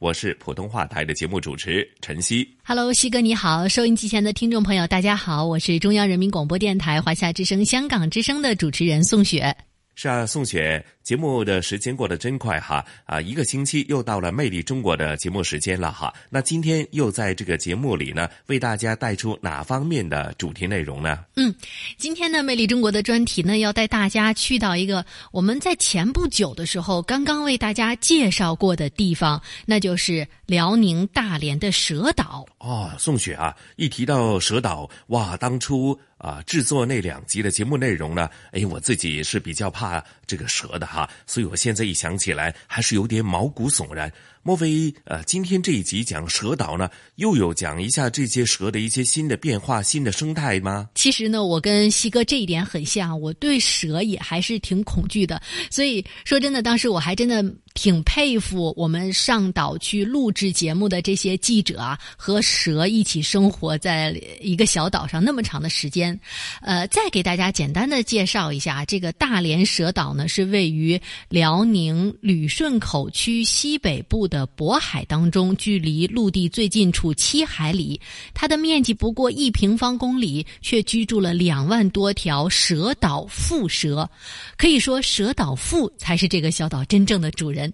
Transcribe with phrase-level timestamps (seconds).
[0.00, 2.48] 我是普通话台的节目主持陈曦。
[2.64, 9.54] Hello，西哥你好，收音机前的听众朋友大家好，我是中央人民广播电台华夏之声、香港之声的主持人宋雪。
[10.00, 13.20] 是啊，宋雪，节目的时间过得真快哈啊！
[13.20, 16.10] 一个星期又到了《魅力中国》的节目时间了哈。
[16.30, 21.18] 那今天又在这个节目里呢，为大家带出哪方面的主题内容呢？
[21.36, 21.54] 嗯，
[21.98, 32.46] 今天呢《魅力中国》的专题呢，要带大家去到一个我们在前不久的时候刚刚为大家介绍过的地方，那就是辽宁大连的蛇岛。
[32.56, 35.94] 哦，宋雪啊，一提到蛇岛，哇，当初。
[36.20, 38.28] 啊，制作那两集的节目内容呢？
[38.52, 44.12] 哎，我自己是比较怕这个蛇的哈，所以我现在一想起来，还是有点毛骨悚然。
[44.42, 50.88] 莫非呃，今天这一集讲蛇岛呢，又有讲一下这些蛇的一些新的变化、新的生态吗？
[50.94, 55.42] 其实呢，我跟西哥这一点很像，我对蛇也还是挺恐惧的。
[55.70, 66.18] 所以说真的，当时我还真的挺佩服我们上岛去录制节目的这些记者啊，和蛇一起生活在一个小岛上那么长的时间。
[66.62, 70.98] 呃，再给大家简单的介绍一下，这个大连蛇岛呢，是位于
[71.28, 74.29] 辽宁旅顺口区西北部。
[74.30, 78.00] 的渤海当中，距离陆地最近处七海里，
[78.32, 84.08] 它的面积不过一平方公里，却居住了两万多条蛇岛腹蛇，
[84.56, 87.70] 可以说蛇岛腹才是这个小岛真正的主人。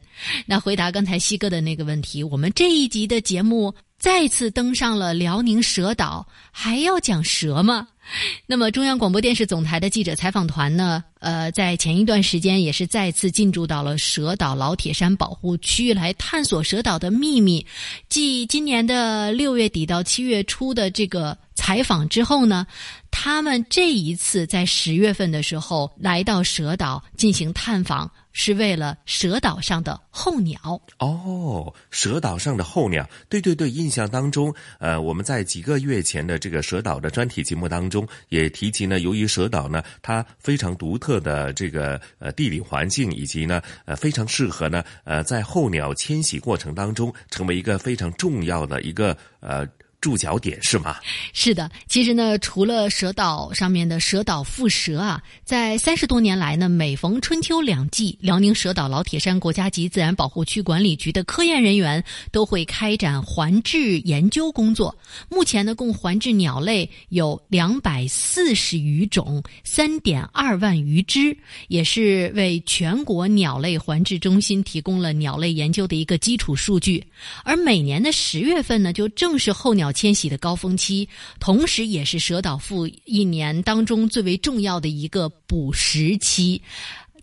[0.47, 7.87] 那回答刚才西哥的那个问题，我们这一集的节目再次登上了辽宁蛇岛，还要讲蛇吗？
[8.47, 11.03] 那么，中央广播电视总台的记者采访团呢？
[11.19, 17.67] 呃，在前一段时间也是再次进驻到了蛇岛老铁山保护区来探索蛇岛的秘密。
[18.09, 22.65] 继今年的六月底到七月初的这个采访之后呢，
[23.11, 28.09] 他们这一次在十月份的时候来到蛇岛进行探访。
[28.39, 49.67] 是为了蛇岛上的候鸟哦，蛇岛上的候鸟，对对对，印象当中，呃，我们在几个月前的这个蛇岛的专题节目当中也提及呢，由于蛇岛呢，它非常独特的这个呃地理环境，以及呢，呃，非常适合呢，呃，在候鸟迁徙过程当中成为一个非常重要的一个呃。
[50.07, 50.99] 驻脚点是吗？
[51.33, 64.97] 是的，其实呢，除了蛇岛上面的蛇岛腹蛇啊，在三十多年来呢，每逢春秋两季，辽宁蛇岛老铁山国家级自然保护区管理局的科研人员都会开展环质研究工作。
[65.29, 71.37] 目前呢，共环质鸟类有两百四十余种，三点二万余只，
[71.67, 77.05] 也是为全国鸟类环质中心提供了鸟类研究的一个基础数据。
[77.43, 79.93] 而每年的十月份呢，就正是候鸟。
[79.97, 81.09] 迁徙的高峰期，
[81.41, 86.61] 同时也是蛇岛腹一年当中最为重要的一个捕食期。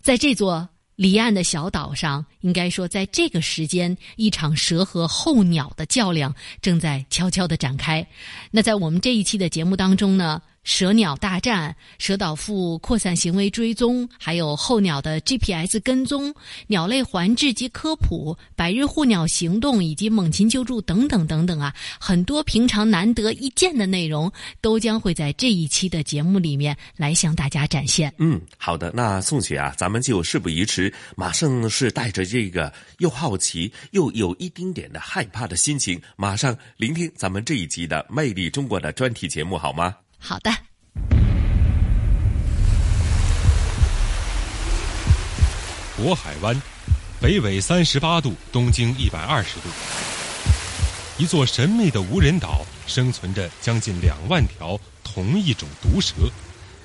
[0.02, 8.06] 在这座离岸的小岛上，应该说，在这个时间，一场蛇和候鸟的较量正在悄悄的展开。
[8.50, 10.42] 那在我们这一期的节目当中呢？
[10.64, 16.34] 蛇鸟大战、蛇岛腹扩散行为追踪，还有候鸟的 GPS 跟踪、
[16.66, 28.12] 鸟类环志及科普、百日护鸟行动以及猛禽救助等等等等啊，很多平常难得一见的内容，都将会在这一期的节目里面来向大家展现。
[28.18, 39.94] 嗯，好的，那宋雪啊，咱们就事不宜迟，马上是带着这个又好奇又有一丁点的害怕的心情，马上聆听咱们这一集的《魅力中国》的专题节目，好吗？
[40.26, 40.50] 好的。
[45.98, 46.60] 渤海湾，
[47.20, 49.68] 北纬三十八度，东经一百二十度，
[51.18, 56.14] 一座神秘的无人岛，生存着将近两万条同一种毒蛇，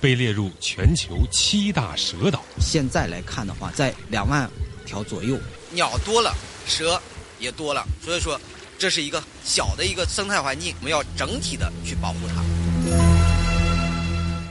[0.02, 2.44] 被列入全球七大蛇岛。
[2.60, 4.50] 现在来看的话，在两万
[4.86, 5.40] 条左右，
[5.72, 6.36] 鸟多了，
[6.68, 7.02] 蛇
[7.40, 8.40] 也多了，所以说
[8.78, 13.19] 这是一个小的一个生态环境，我们要整体的去保护它。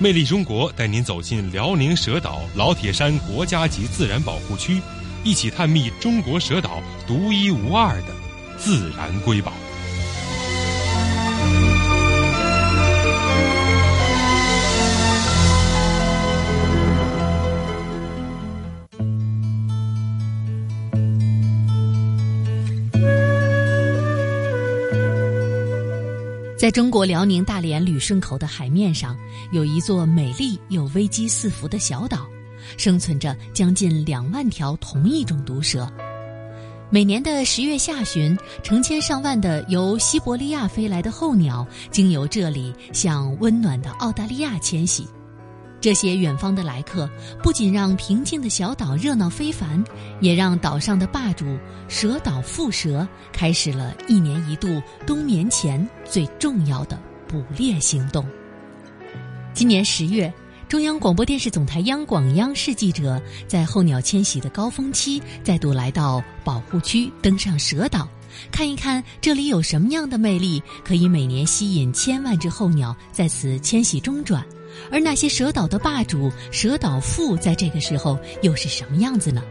[0.01, 4.81] 魅力中国带您走进辽宁蛇岛老铁山国家级自然保护区，
[5.25, 8.15] 一起探秘中国蛇岛独一无二的
[8.57, 9.53] 自然瑰宝。
[26.59, 29.17] 在中国辽宁大连旅顺口的海面上，
[29.53, 32.27] 有一座美丽又危机四伏的小岛，
[32.77, 35.89] 生存着将近两万条同一种毒蛇。
[36.91, 45.07] 每年的十月下旬，成千上万的由西伯利亚飞来的候鸟，经由这里向温暖的澳大利亚迁徙。
[45.81, 47.09] 这些远方的来客，
[47.43, 49.83] 不仅让平静的小岛热闹非凡，
[50.21, 51.59] 也让岛上的霸主
[51.89, 58.27] 蛇岛蝮蛇开始了一年一度冬眠前最重要的捕猎行动。
[59.55, 60.33] 今年十月，
[60.69, 68.09] 中央广播电视总台央广央视记者在候鸟迁徙的高峰期，再度来到保护区，登上蛇岛，
[68.51, 74.45] 看一看这里有什么样的魅力，可以每年吸引千万只候鸟在此迁徙中转。
[74.91, 79.43] 而那些蛇岛的霸主蛇岛蝮，在这个时候又是什么样子呢？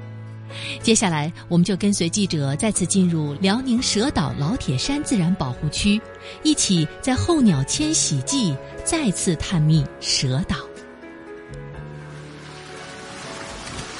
[0.81, 6.01] 接下来，我们就跟随记者再次进入辽宁蛇岛老铁山自然保护区，
[6.41, 10.55] 一起在候鸟迁徙季再次探秘蛇岛。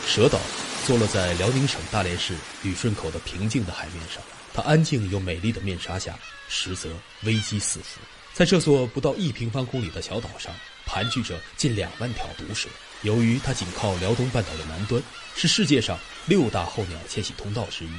[0.06, 0.40] 蛇岛
[0.86, 2.34] 坐落在辽宁省大连市
[2.64, 4.24] 旅顺口的平静的海面上，
[4.54, 6.90] 它安静又美丽的面纱下，实则
[7.24, 8.00] 危机四伏。
[8.38, 10.54] 在这座不到一平方公里的小岛上。
[10.86, 12.70] 盘踞着近两万条毒蛇。
[13.02, 15.02] 由于它紧靠辽东半岛的南端，
[15.36, 15.98] 是世界上
[16.28, 17.90] 六大候鸟迁徙通道之一。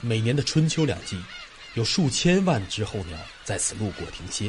[0.00, 1.20] 每年的春秋两季，
[1.74, 4.48] 有数千万只候鸟在此路过停歇。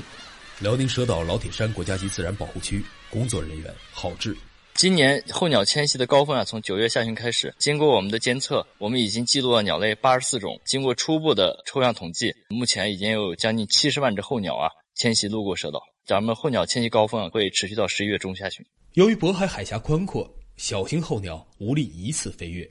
[0.60, 4.38] 辽宁蛇岛老铁山国家级自然保护区工作人员郝志：
[4.76, 7.52] 今年候鸟迁徙的高峰啊，从九月下旬开始。
[7.58, 10.62] 经过我们的监测，我们已经记录了鸟类八十四种。
[10.64, 15.84] 经过初步的抽样统计，目前已经有将近七十万只候鸟啊迁徙路过蛇岛。
[16.06, 18.66] 咱们候鸟迁徙高峰，会持续到十一月中下旬。
[18.94, 22.68] 由于渤海海峡宽阔，小型候鸟无力一次飞越，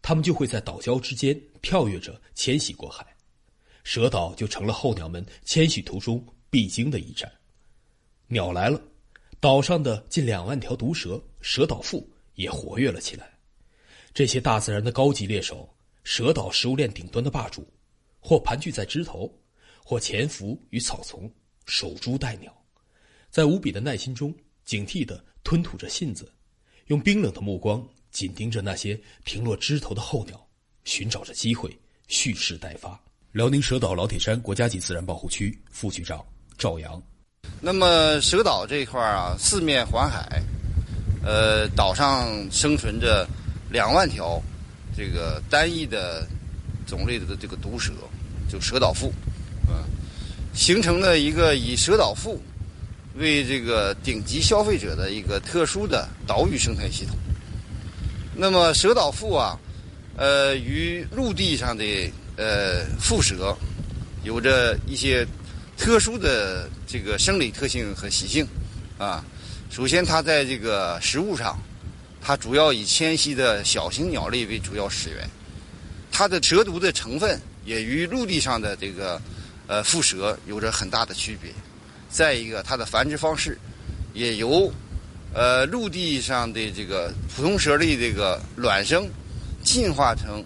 [0.00, 3.06] 它们就会在岛礁之间跳跃着迁徙过海，
[3.84, 7.30] 蛇岛就成了候鸟们迁徙途中必经的一站。
[8.28, 8.80] 鸟来了，
[9.38, 12.02] 岛上的近两万条毒蛇蛇岛蝮
[12.34, 13.30] 也活跃了起来。
[14.14, 15.68] 这些大自然的高级猎手，
[16.02, 17.70] 蛇岛食物链顶端的霸主，
[18.20, 19.30] 或盘踞在枝头，
[19.84, 21.30] 或潜伏于草丛，
[21.68, 22.52] 守株待鸟。
[23.30, 24.34] 在无比的耐心中，
[24.64, 26.32] 警惕地吞吐着信子，
[26.86, 30.48] 用冰冷的目光紧盯着那些停落枝头的候鸟，
[30.84, 31.78] 寻找着机会
[32.08, 32.98] 蓄势待发。
[33.32, 36.24] 辽宁蛇岛老铁山国家级自然保护区副局长
[36.56, 37.00] 赵阳。
[37.60, 40.42] 那么蛇岛这一块啊，四面环海，
[41.22, 43.28] 呃，岛上生存着
[43.70, 44.42] 两万条
[44.96, 46.26] 这个单一的
[46.86, 47.92] 种类的这个毒蛇，
[48.50, 49.10] 就蛇岛蝮，
[49.70, 49.84] 啊，
[50.58, 52.36] 形成了一个以蛇岛蝮。
[53.14, 57.16] 为这个顶级消费者的一个特殊的岛屿生态系统。
[58.36, 59.58] 那么蛇岛蝮啊，
[60.16, 61.84] 呃，与陆地上的
[62.36, 63.56] 呃蝮蛇
[64.22, 65.26] 有着一些
[65.76, 68.46] 特殊的这个生理特性和习性
[68.98, 69.24] 啊。
[69.68, 71.58] 首先，它在这个食物上，
[72.20, 75.28] 它主要以迁徙的小型鸟类为主要食源。
[76.12, 79.20] 它的蛇毒的成分也与陆地上的这个
[79.68, 81.52] 呃蝮蛇有着很大的区别。
[82.08, 83.56] 再一个，它的繁殖方式
[84.14, 84.72] 也由
[85.32, 89.08] 呃陆地上的这个普通蛇类这个卵生，
[89.62, 90.42] 进化成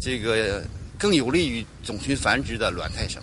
[0.00, 0.66] 这个
[0.98, 3.22] 更有利于种群繁殖的卵胎生。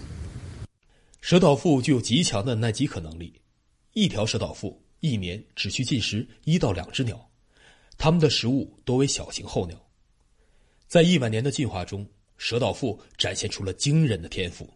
[1.21, 3.33] 蛇岛蝮具有极强的耐饥渴能力，
[3.93, 7.29] 一条蛇岛蝮一年只需进食一到两只鸟，
[7.98, 9.75] 它们的食物多为小型候鸟。
[10.88, 12.07] 在亿万年的进化中，
[12.38, 14.69] 蛇岛蝮展现出了惊人的天赋，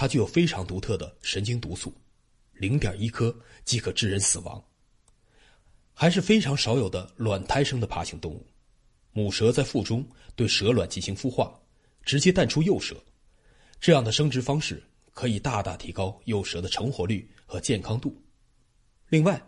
[0.00, 1.94] 它具有非常独特的神经毒素。
[2.54, 4.64] 零点一颗即可致人死亡，
[5.92, 8.46] 还是非常少有的卵胎生的爬行动物。
[9.12, 10.02] 母蛇在腹中
[10.34, 11.54] 对蛇卵进行孵化，
[12.02, 12.96] 直接诞出幼蛇。
[13.78, 18.18] 这样的生殖方式可以大大提高幼蛇的成活率和健康度。
[19.10, 19.38] 另外，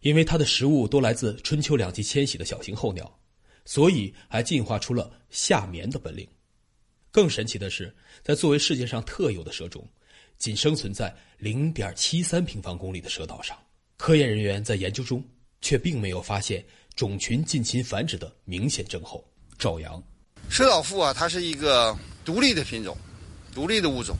[0.00, 3.20] 因为它的食物多来自春秋两季迁徙的小型候鸟，
[3.66, 6.26] 所以还进化出了夏眠的本领。
[7.10, 9.86] 更神奇的是，在作为世界上特有的蛇种。
[10.38, 13.56] 仅生存在零点七三平方公里的蛇岛上，
[13.96, 15.22] 科研人员在研究中
[15.60, 16.64] 却并没有发现
[16.94, 19.24] 种群近亲繁殖的明显症候。
[19.58, 20.00] 赵阳，
[20.48, 22.96] 蛇岛蝮啊，它是一个独立的品种，
[23.52, 24.16] 独立的物种，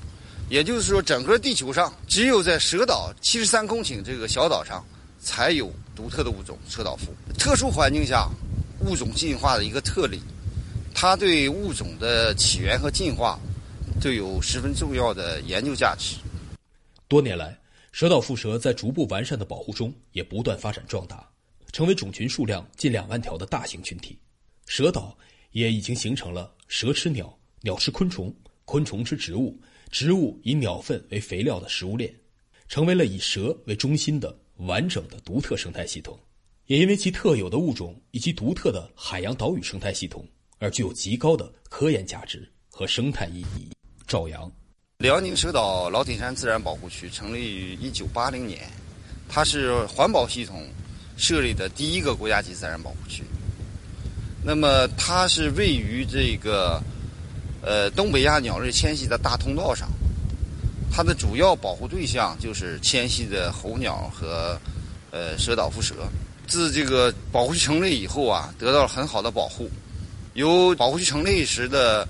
[0.51, 4.85] 也就是说，整个地球上只有在蛇岛七十三公顷这个小岛上，
[5.21, 7.15] 才有独特的物种蛇岛腹。
[7.39, 8.29] 特殊环境下，
[8.81, 10.21] 物种进化的一个特例，
[10.93, 13.39] 它对物种的起源和进化
[14.01, 16.17] 就有十分重要的研究价值。
[17.09, 17.59] 多年来，
[17.91, 21.29] 蛇岛腹蛇在逐步完善的保护中，也不断发展壮大，
[21.73, 24.19] 成为种群数量近两万条的大型群体。
[24.67, 25.17] 蛇岛
[25.53, 29.59] 也已经形成了蛇吃鸟、鸟吃昆虫、昆虫吃植物、
[29.91, 32.15] 植物以鸟粪为肥料的食物链，
[32.69, 36.19] 成为了以蛇为中心的完整的独特生态系统。
[36.67, 40.29] 也因为其特有的物种以及独特的海洋岛屿生态系统，
[40.59, 43.71] 而具有极高的科研价值和生态意义。
[44.09, 44.51] 赵阳。
[44.97, 48.61] 辽宁蛇岛老铁山自然保护区成立于一九八零年，
[49.29, 50.67] 它是环保系统
[51.17, 53.23] 设立的第一个国家级自然保护区。
[54.43, 56.83] 那么，它是位于这个
[57.63, 59.89] 呃东北亚鸟类迁徙的大通道上，
[60.91, 64.59] 它的主要保护对象就是迁徙的候鸟和
[65.13, 65.95] 呃蛇岛蝮蛇。
[66.47, 69.71] 自这个保护区成立以后啊，得到了很好的保护，
[70.33, 72.09] 由保护区成立时的。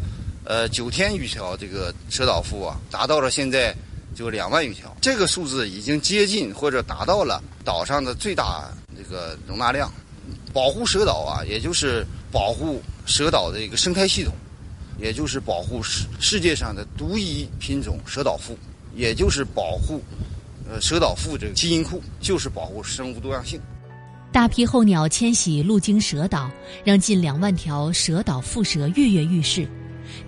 [0.48, 3.76] 呃，九千余条这个蛇岛腹啊，达到了现在
[4.14, 9.92] 就两万余条，这个数字已经接近或者达到了岛上的最大这个容纳量。
[10.54, 12.02] 保护蛇岛啊，也就是
[12.32, 14.32] 保护蛇岛的一个生态系统，
[14.98, 18.58] 也就是保护世世界上的独一品种蛇岛腹，
[18.96, 20.02] 也就是保护
[20.66, 23.60] 呃蛇岛腹这个基因库，就是保护生物多样性。
[24.32, 26.50] 大批候鸟迁徙路经蛇岛，
[26.84, 29.68] 让近两万条蛇岛腹蛇跃跃欲试。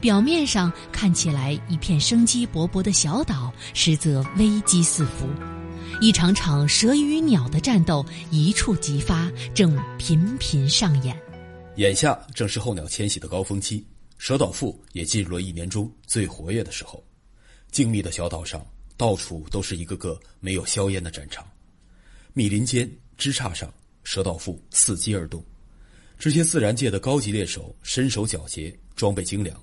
[0.01, 5.29] 表面上看起来一片生机勃勃的小岛，实则危机四伏。
[6.01, 11.21] 一场场蛇与鸟的战斗一触即发，正频频上演。
[11.77, 17.05] 眼下正是候鸟迁徙的高峰期，蛇岛腹也进入了一年中最活跃的时候。
[17.71, 18.65] 静谧的小岛上，
[18.97, 21.47] 到处都是一个个没有硝烟的战场。
[22.33, 25.45] 密林间、枝杈上，蛇岛腹伺机而动。
[26.19, 29.61] 这些自然界的高级猎手，身手矫捷，装备精良。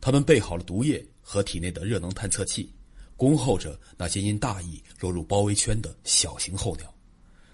[0.00, 2.72] 他们备好了毒液和体内的热能探测器，
[3.16, 6.92] 恭候着那些因大意落入包围圈的小型候鸟。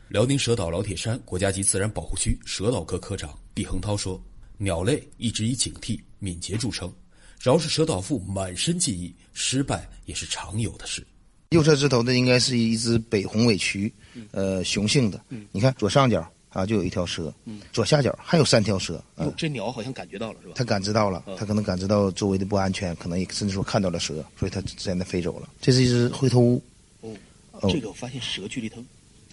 [0.08, 4.22] 辽宁蛇岛老铁山国家级自然保护区蛇岛科科长毕恒涛说
[4.58, 6.92] ：“鸟类一直以警惕、敏捷著称，
[7.40, 11.06] 饶是蛇岛腹满身记忆，失败也是常有的事。”
[11.50, 13.92] 右侧枝头的应该是一只北红尾渠，
[14.30, 15.22] 呃，雄性的。
[15.50, 16.30] 你看左上角。
[16.52, 17.32] 啊，就有一条蛇，
[17.73, 19.02] 左下角还有三条蛇。
[19.18, 20.54] 哟，这鸟好像感觉到了，是吧？
[20.54, 25.49] 它感知到了，它可能感知到周围的不安全，可能也甚至说看到了蛇，所以它在那飞走了。
[25.61, 26.62] 这是一只灰头乌。
[27.00, 28.76] 哦，这个我发现蛇距离它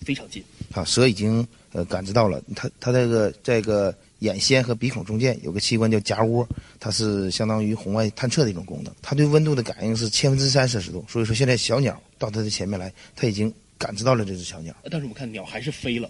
[0.02, 0.44] 非常近。
[0.72, 6.48] 啊，蛇已经呃感知到了，它它这个这个眼先和鼻孔中间有个器官叫夹窝，
[6.80, 8.94] 它是相当于红外探测的一种功能。
[9.02, 14.74] 它对温度的感应是千分之三摄氏度，所以说现在小鸟到它的前面来，它已经感知到了这只小鸟。
[14.84, 16.10] 但是我们看鸟还是飞了。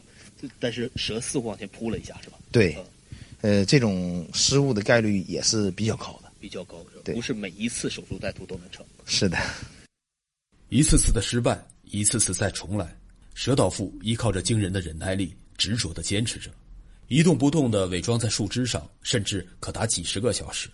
[0.60, 2.38] 但是蛇似乎往前扑了一下，是吧？
[2.51, 2.77] 对，
[3.41, 8.86] 呃，这种失误的概率也是比较高的，比较高，不是每一次守株待兔都能成。
[9.05, 9.38] 是的，
[10.69, 12.98] 一次次的失败，一次次再重来，
[13.34, 16.50] 蛇岛腹依靠着惊人的忍耐力，执着的坚持着，
[17.08, 20.69] 一动不动的伪装在树枝上，甚至可达几十个小时。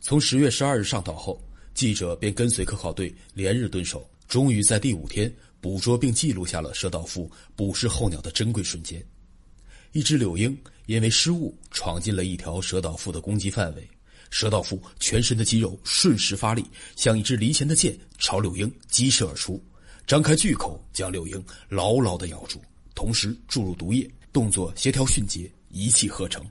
[0.00, 1.42] 从十月十二日上岛后，
[1.74, 5.32] 记者便跟随科考队连日蹲守，终于在第五天。
[5.64, 9.02] 捕捉并记录下了蛇岛腹捕食候鸟的珍贵瞬间。
[9.92, 10.54] 一只柳莺
[10.84, 13.88] 因为失误闯进了一条蛇岛腹的攻击范围，
[14.28, 16.62] 蛇岛腹全身的肌肉瞬时发力，
[16.96, 19.58] 像一支离弦的箭朝柳莺激射而出，
[20.06, 22.60] 张开巨口将柳莺牢牢的咬住，
[22.94, 26.44] 同时注入毒液，动作协调迅捷，一气呵成。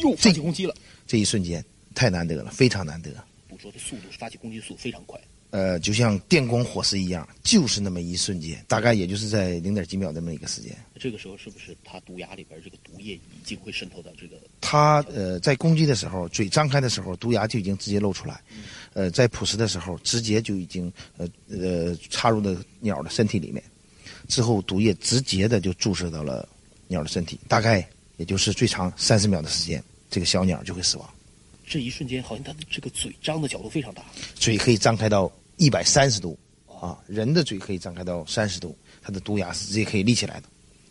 [0.00, 0.74] 又发起攻击了，
[1.06, 1.62] 这一瞬间
[1.94, 3.10] 太难得了，非常难得。
[3.48, 5.20] 捕捉的速度，发起攻击速度非常快。
[5.56, 10.76] 呃，就像电光火石一样，就是那么一瞬间，大概也就是在零点几秒那么一个时间。
[11.00, 14.36] 这个时候，是不是它毒牙里边这个毒液已经会渗透到这个？
[14.60, 18.34] 它呃，在攻击的时候，嘴张开的时候，毒牙就已经直接露出来；
[18.92, 23.64] 呃，在捕食的时候，直接就已经呃呃插入到鸟的身体里面，
[24.28, 26.46] 之后毒液直接的就注射到了
[26.86, 31.08] 鸟的身体，大概也就是最长三十秒的时间，这个小鸟就会死亡。
[31.66, 36.98] 这一瞬间，好像它的这个嘴张的角度非常大，嘴可以张开到一百三十度啊！
[37.06, 40.48] 人的嘴可以张开到三十度，它的毒牙是直接可以立起来的，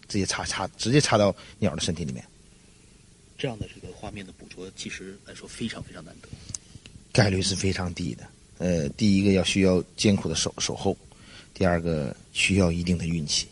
[0.07, 2.25] 直接插插，直接插到鸟的身体里面。
[3.37, 6.29] 这样的这个画面的捕捉，其实来说非常非常难得，
[7.11, 8.25] 概率是非常低的。
[8.57, 10.97] 呃，第一个要需要艰苦的守守候，
[11.53, 13.47] 第二个需要一定的运气。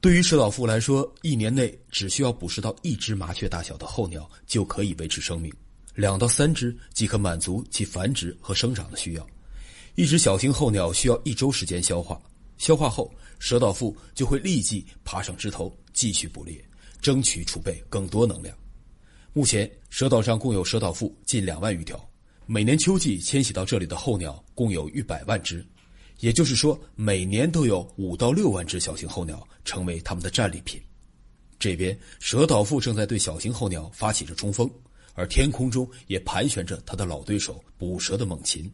[0.00, 5.52] 对于蛇岛腹来说，一年内只需要捕食到一只麻雀大小的候鸟就可以维持生命。
[5.96, 9.28] 两到三只即可满足其繁殖和生长的需要。
[9.98, 12.22] 一只小型候鸟需要一周时间消化，
[12.56, 16.64] 消化后蛇岛腹就会立即爬上枝头，继续捕猎，
[17.00, 18.56] 争取储备更多能量。
[19.32, 21.98] 目前，蛇岛上共有蛇岛妇近两万余条，
[22.46, 25.66] 每年秋季迁徙到这里的候鸟共有逾百万只，
[26.20, 30.80] 也就是说，每年都有五到六万只小型候鸟成为他们的战利品。
[31.58, 34.70] 这边，蛇岛妇正在对小型候鸟发起着冲锋，
[35.14, 38.72] 而天空中也盘旋着他的老对手捕蛇的猛禽。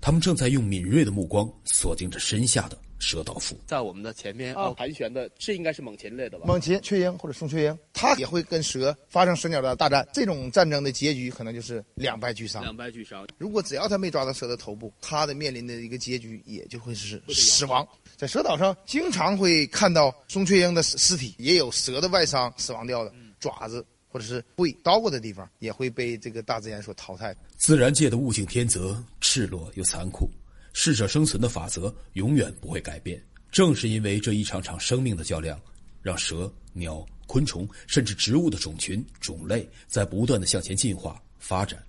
[0.00, 3.58] 他们正在用敏锐的目光锁定着身下的蛇岛夫。
[3.66, 6.44] 在我们的前面啊，盘旋的这应该是猛禽类的吧？
[6.46, 10.06] 猛禽、雀鹰或者松雀鹰，它也会跟蛇发生蛇鸟的大战。
[10.12, 12.62] 这种战争的结局可能就是两败俱伤。
[12.62, 13.26] 两败俱伤。
[13.38, 17.86] 如果只要它没抓到蛇的头部，它的面临的一个结局也就会是死亡。
[18.16, 23.84] 在蛇岛上，经常会看到松雀鹰的尸体，也有蛇的外伤死亡掉的爪子。
[24.14, 27.34] 或者是会到过的地方，也会被这个大自然所淘汰。
[27.56, 30.30] 自然界的物竞天择，赤裸又残酷，
[30.72, 33.20] 适者生存的法则永远不会改变。
[33.50, 35.60] 正是因为这一场场生命的较量，
[36.00, 41.82] 让蛇、鸟、昆虫甚至植物的种群、种类在不断的向前进化发展，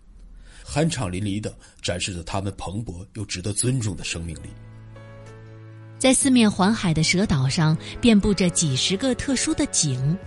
[0.66, 4.50] 酣畅淋漓的展示着它们蓬勃又值得尊重的生命力。
[6.00, 10.18] 在四面环海的蛇岛上，遍布着几十个特殊的井。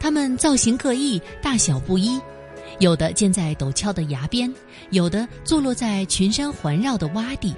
[0.00, 2.20] 它们造型各异，大小不一，
[2.80, 4.52] 有的建在陡峭的崖边，
[4.90, 7.54] 有的坐落在群山环绕的洼地。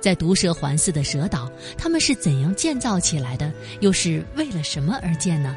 [0.00, 3.52] 在毒蛇环伺的蛇岛，它们是怎样建造起来的？
[3.80, 5.54] 又是为了什么而建呢？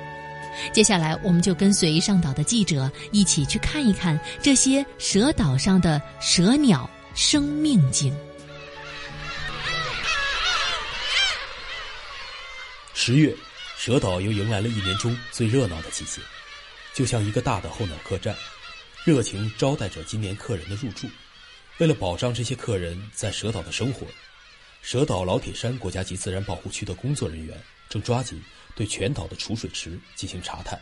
[0.72, 8.14] 接下来，我们就跟随上岛的记者一起去看一看这些蛇岛上的蛇鸟生命景。
[12.94, 13.36] 十月。
[13.86, 16.22] 蛇岛又迎来了一年中最热闹的季节，
[16.94, 18.34] 就像一个大的候鸟客栈，
[19.04, 21.06] 热情招待着今年客人的入住。
[21.80, 24.08] 为了保障这些客人在蛇岛的生活，
[24.82, 28.42] 蛇岛老铁山国家级自然保护区的工作人员正抓紧
[28.74, 30.80] 对全岛的储水池进行查探。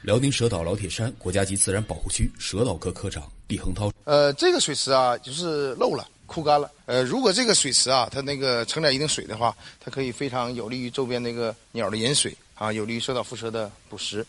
[0.00, 14.24] 辽宁蛇岛老铁山国家级自然保护区蛇岛科科长毕恒涛：“呃，这个水池啊，就是漏了。”枯干了，呃，如果这个水池啊，它那个承载一定水的话，它可以非常有利于周边那个鸟的饮水啊，有利于蛇岛蝮蛇的捕食。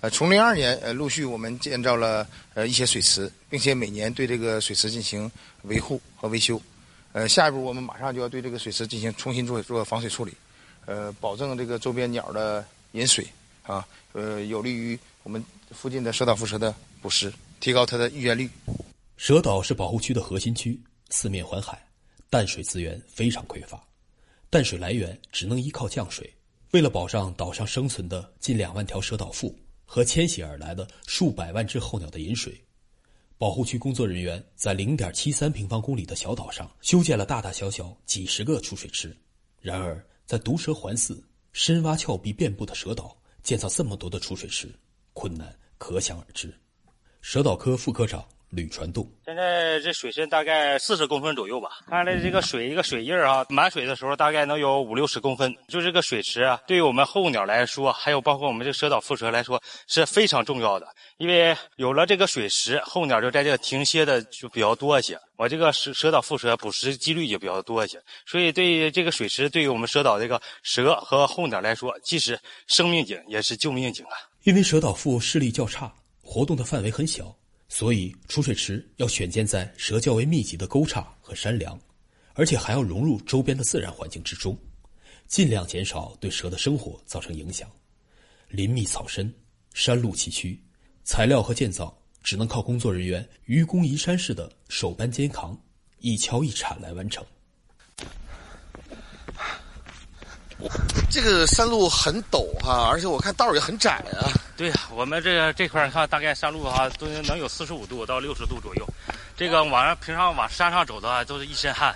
[0.00, 5.30] 呃，从零二年呃陆续我们建造了呃一些水池，并且每年对这个水池进行
[5.62, 6.60] 维护和维修。
[7.12, 10.32] 呃，下一步我们马上就要对这个水池进行重新做做防水处理，
[10.86, 13.24] 呃，保证这个周边鸟的饮水
[13.62, 18.50] 啊，呃，有利于我们附近的蛇岛蝮蛇的捕食，提高它的育塬率。
[19.16, 20.76] 蛇岛是保护区的核心区。
[21.14, 21.80] 四面环海，
[22.28, 23.80] 淡水资源非常匮乏，
[24.50, 26.28] 淡水来源只能依靠降水。
[26.72, 32.60] 为了保障岛上生存的近两万条蛇岛妇和迁徙而来的数百万只候鸟的饮水，
[33.38, 39.16] 保护区工作人员在零点七三平方公里的小岛上修建了大大小小几十个储水池。
[39.60, 41.16] 然而，在毒蛇环伺、
[41.52, 44.68] 深洼峭壁遍布的蛇岛，建造这么多的储水池，
[45.12, 46.52] 困难可想而知。
[47.20, 48.26] 蛇岛科副科长。
[48.54, 51.70] 铝传动，现在这水深大概四十公分左右吧。
[51.88, 55.54] 看来这个水一个水印啊，满水的时候大概能有五六十公分。
[55.68, 60.86] 就这个水池啊，对于我们候鸟来说，还有包括我们这蛇岛蝮蛇来说是非常重要的。
[61.18, 65.18] 因为有了这个水池，候鸟就在这停歇的就比较多一些。
[65.36, 68.00] 我这个蛇蛇岛蝮蛇捕食几率就比较多一些。
[68.24, 72.38] 所以对于这个水池，对于我们蛇岛这个蛇和候鸟来说，既是
[72.68, 74.14] 生命井，也是救命井啊。
[74.44, 77.34] 因为蛇岛蝮视力较差，活动的范围很小。
[77.76, 81.76] 所以，储水池要选建在蛇较为密集的沟岔和山梁，
[82.34, 84.56] 而且还要融入周边的自然环境之中，
[85.26, 87.68] 尽量减少对蛇的生活造成影响。
[88.46, 89.34] 林密草深，
[89.72, 90.56] 山路崎岖，
[91.02, 95.60] 材料和建造只能靠工作人员愚公移山式的手搬肩扛，
[95.98, 97.26] 一锹一铲来完成。
[101.10, 104.30] 这个山路很陡哈，而且我看道也很窄啊。
[104.56, 108.86] 对呀，我们这个这块儿看，大概山路哈都能有四十五度到六十度左右。
[109.36, 111.94] 这个往上平常往山上走的话，都是一身汗。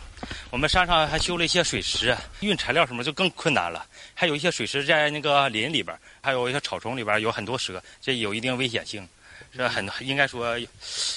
[0.51, 3.87] 我们山上还修了一些水池，运材料什么就更困难了。
[4.12, 9.07] 还有一些水池在那个林里边，还有一些草丛里边有很多蛇，这有一定危险性。
[9.53, 10.57] 这很应该说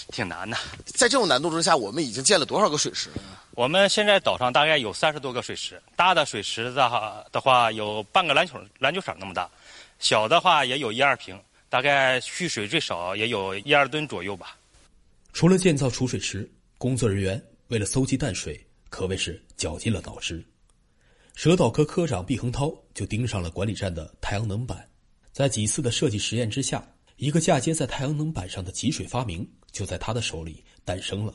[0.10, 0.58] 挺难的。
[0.86, 3.16] 在这种难度之下，我们已经建了多少个水池了？
[3.52, 9.50] 我们现在岛上大概有三十多个水池，大的水池的话的话有半个篮球篮球场那么大，
[10.00, 14.56] 小的话也有一二平，大概蓄水最少也有一二吨左右吧。
[15.34, 20.44] 除了建造储水池，工作人员为了搜集淡水，可谓是绞尽了脑汁。
[21.36, 24.88] 蛇岛科科长毕恒涛就盯上了管理站的太阳能板，
[25.32, 26.84] 在几次的设计实验之下。
[27.22, 31.32] 一个嫁接在太阳能板上的集水发明就在他的手里诞生了。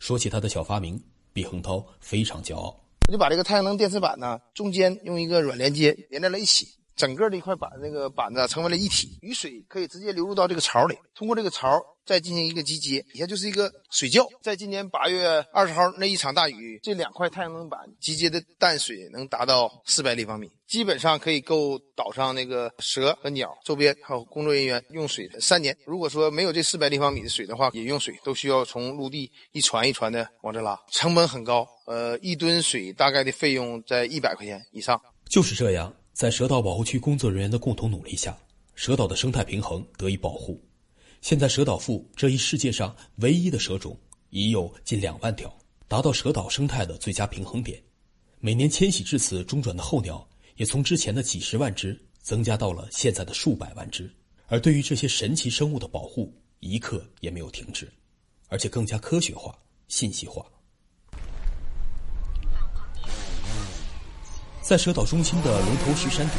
[0.00, 1.00] 说起他的小发明，
[1.32, 2.76] 毕恒涛非常骄傲。
[3.06, 6.66] 我就把这个太阳能电池板呢，中间用一个软连接连在了一起，
[6.98, 14.26] 整个的一块板那个板子成为了一体，雨水可以直接流入到这个槽里，通过这个槽再进行一个集结，底下就是一个水窖。
[14.42, 25.76] 在今年八月二十号那一场大雨，这两块太阳能板集结的淡水能达到四百立方米，基本上可以够岛上那个蛇和鸟周边还有工作人员用水三年。
[25.86, 31.64] 如果说没有这四百立方米的水的话，饮用水都需要从陆地一船一船的往这拉，成本很高。
[31.86, 35.00] 呃，一吨水大概的费用在一百块钱以上。
[35.28, 38.36] 就是这样，在蛇岛保护区工作人员的共同努力下，
[38.74, 40.60] 蛇岛的生态平衡得以保护。
[41.20, 43.96] 现在，蛇岛腹这一世界上唯一的蛇种
[44.30, 47.80] 已有近两万条，达到蛇岛生态的最佳平衡点。
[48.40, 54.12] 每年迁徙至此中转的候鸟，也从之前的几十万只增加到了现在的数百万只。
[54.48, 57.88] 而对于这些神奇生物的保护，一刻也没有停止，
[58.48, 60.44] 而且更加科学化、信息化。
[64.68, 66.36] 在蛇岛中心的龙头石山顶，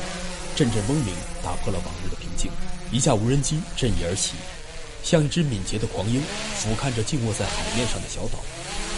[0.55, 2.51] 阵阵嗡鸣打破了往日的平静。
[2.91, 4.35] 一架无人机振翼而起，
[5.01, 6.21] 像一只敏捷的狂鹰，
[6.53, 8.37] 俯瞰着静卧在海面上的小岛。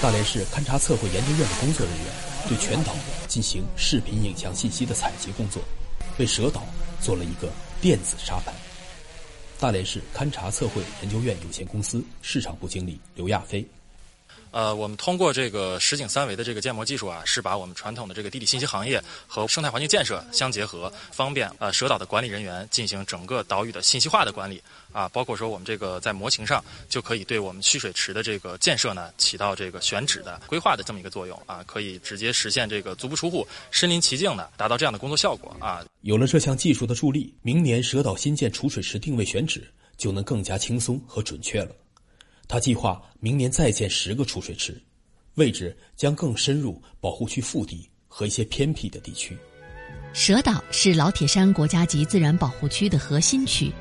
[0.02, 2.08] 大连市勘察测绘研究院的工作人员
[2.50, 2.94] 对全岛
[3.30, 5.64] 进行视频影像信息的采集工作，
[6.18, 6.66] 为蛇岛
[7.00, 8.54] 做了一个电子沙盘。
[9.62, 13.66] 大连市勘察测绘研究院有限公司市场部经理刘亚飞。
[14.52, 24.62] 呃，我们通过这个实景三维的这个建模技术啊，是把我们传统的这个地理信息行业和生态环境建设相结合，方便呃蛇岛的管理人员进行整个岛屿的信息化的管理
[24.92, 35.86] 啊，包括说我们这个在模型上就可以对我们蓄水池的这个建设呢起到这个选址的规划的这么一个作用啊，可以直接实现这个足不出户、身临其境的达到这样的工作效果啊。
[36.02, 39.64] 有了这项技术的助力，明年蛇岛新建储水池定位选址
[39.98, 41.72] 就能更加轻松和准确了。
[42.52, 44.78] 他计划明年再建十个储水池，
[45.36, 49.38] 位置将更深入保护区腹地和一些偏僻的地区。
[50.12, 53.72] 蛇岛是老铁山国家级自然保护区的核心区，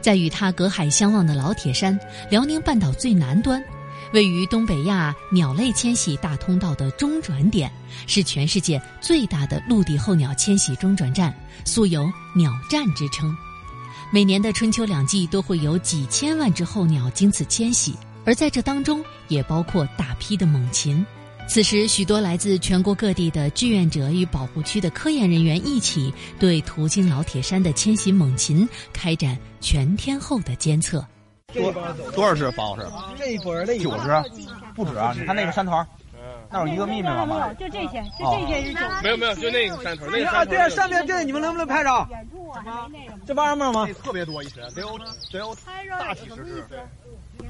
[0.00, 3.62] 在与它隔海相望的老铁山，辽宁半岛最南端，
[4.14, 7.70] 位于东北亚鸟类迁徙大通道的中转点，
[8.06, 13.36] 是全世界最大的陆地候鸟迁徙中转站，素有“鸟站”之称。
[14.10, 17.94] 每年的春秋两季都会有几千万只候鸟经此迁徙。
[18.24, 21.04] 而在这当中，也包括大批的猛禽。
[21.46, 31.04] 此时，许多来自全国各地的志愿者与保护区的科研人员一起，对途经老铁山的迁徙猛禽开展全天候的监测。
[31.52, 31.70] 多
[32.14, 32.88] 多少只方老师？
[33.18, 34.08] 这一波的九只，
[34.74, 35.14] 不止啊！
[35.14, 35.84] 你看那个山头，
[36.50, 37.52] 那有一个密密麻麻。
[37.52, 38.80] 就这些，就这些是九。
[39.02, 40.50] 没有没有，就那个山头，那个山头。
[40.50, 42.08] 对啊，上面这你们能不能拍着？
[43.26, 43.86] 这玩意儿吗？
[44.02, 44.98] 特别多一群，得有
[45.30, 45.54] 得有
[45.90, 46.64] 大几十只。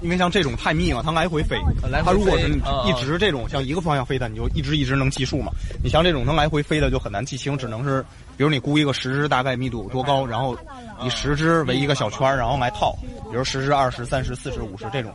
[0.00, 1.56] 因为像这种太密了，它来回飞。
[2.04, 5.50] 它如果是一直这种像一个方向飞的，你就一直一直能计数嘛。
[5.82, 8.04] 你像这种能来回飞的就很难记清，只能是
[8.36, 10.56] 比如你估一个十只大概密度多高，然后
[11.02, 12.96] 以十只为一个小圈，然后来套，
[13.30, 15.12] 比如十只、二十、三十、四十、五十这种。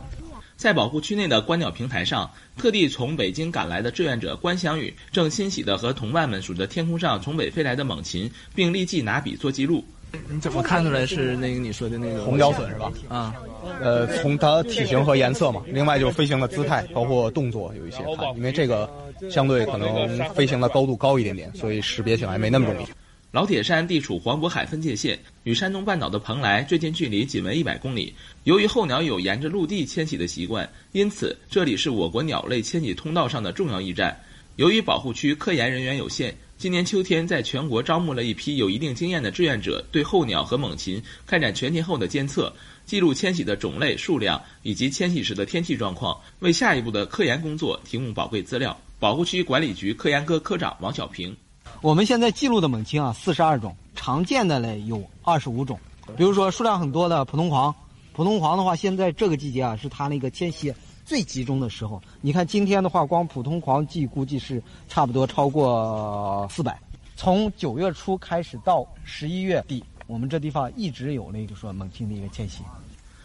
[0.56, 9.84] 在保护区内的观鸟平台上，特地从北京赶来的志愿者关翔宇正欣喜地和同伴们数着天空上从北飞来的猛禽，并立即拿笔做记录。
[10.28, 12.92] 你怎么看出来是那个你说的那个红雕隼是吧？
[13.08, 13.34] 啊，
[13.80, 18.88] 呃，从它体型和颜色嘛，另外就是飞行的姿态，包括动作有一些看，因为这个
[19.30, 22.86] 相对可能飞行的高度高一点点，所以识别起来没那么容易。
[23.32, 28.12] 老铁山地处黄渤海分界线，与山东半岛的蓬莱最近距离仅为一百公里。
[28.42, 34.20] 由于候鸟有沿着陆地迁徙的习惯，因此这里是我国鸟类迁徙通道上的重要驿站。
[34.56, 42.52] 由于保护区科研人员有限，今年秋天在全国招募了一批有一定经验的志愿者，对候鸟和猛禽开展全天候的监测，
[42.84, 48.78] 记录迁徙的种类、数量以及迁徙时的天气状况，为下一步的科研工作提供宝贵资料。
[48.98, 51.34] 保护区管理局科研科科长王小平。
[51.80, 55.80] 我们现在记录的猛禽啊，四十二种，常见的嘞有二十五种。
[56.14, 57.74] 比如说数量很多的普通黄，
[58.12, 60.74] 普通黄的话，现在这个季节啊，是它那个迁徙
[61.10, 62.00] 最集中的时候。
[62.20, 66.80] 你看今天的话，光普通黄季估计是差不多超过四百。
[67.16, 72.62] 从九月初开始到十一月底，我们这地方一直有那个说猛禽的一个迁徙。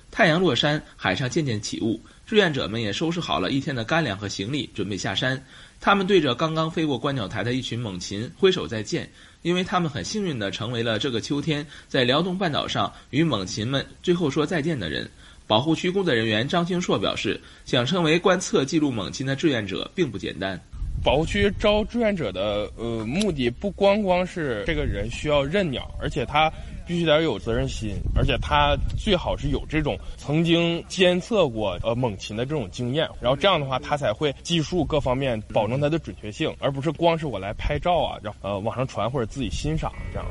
[0.10, 5.40] 太阳落山，海上渐渐起雾，志愿者们也收拾好了一天的干粮和行李，准备下山。
[5.80, 9.08] 他们对着刚刚飞过观鸟台的一群猛禽挥手再见，
[9.44, 15.08] 因为他们很幸运地成为了这个秋天在辽东半岛上与猛禽们最后说再见的人。
[15.48, 20.60] 保护区工作人员张兴硕表示，想成为观测记录猛禽的志愿者并不简单。
[21.04, 26.52] 保护区招志愿者的呃目的不光光是这个人需要认鸟，而且他。
[26.88, 40.28] 必须得有责任心，而且他最好是有这种曾经监测过呃猛禽的这种经验，然后这样的话他才会技术各方面保证它的准确性，而不是光是我来拍照啊，然后呃网上传或者自己欣赏这样。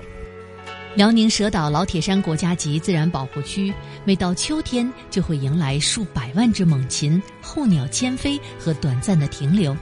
[0.96, 9.76] 辽宁蛇岛老铁山国家级自然保护区，每到秋天就会迎来数百万只猛禽、候鸟迁飞和短暂的停留。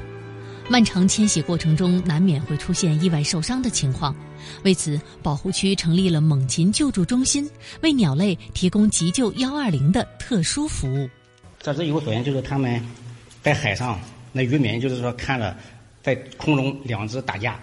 [0.71, 4.17] 漫长迁徙过程中，难免会出现意外受伤的情况。
[4.65, 7.49] 为此，保护区成立了猛禽救助中心，
[7.83, 11.11] 为鸟类提供急救幺二零的特殊服务。
[11.61, 12.83] 这是有所言，就是他们
[13.43, 14.01] 在海上，
[14.33, 15.55] 那渔民就是说看了
[16.03, 17.61] 在空中两只打架。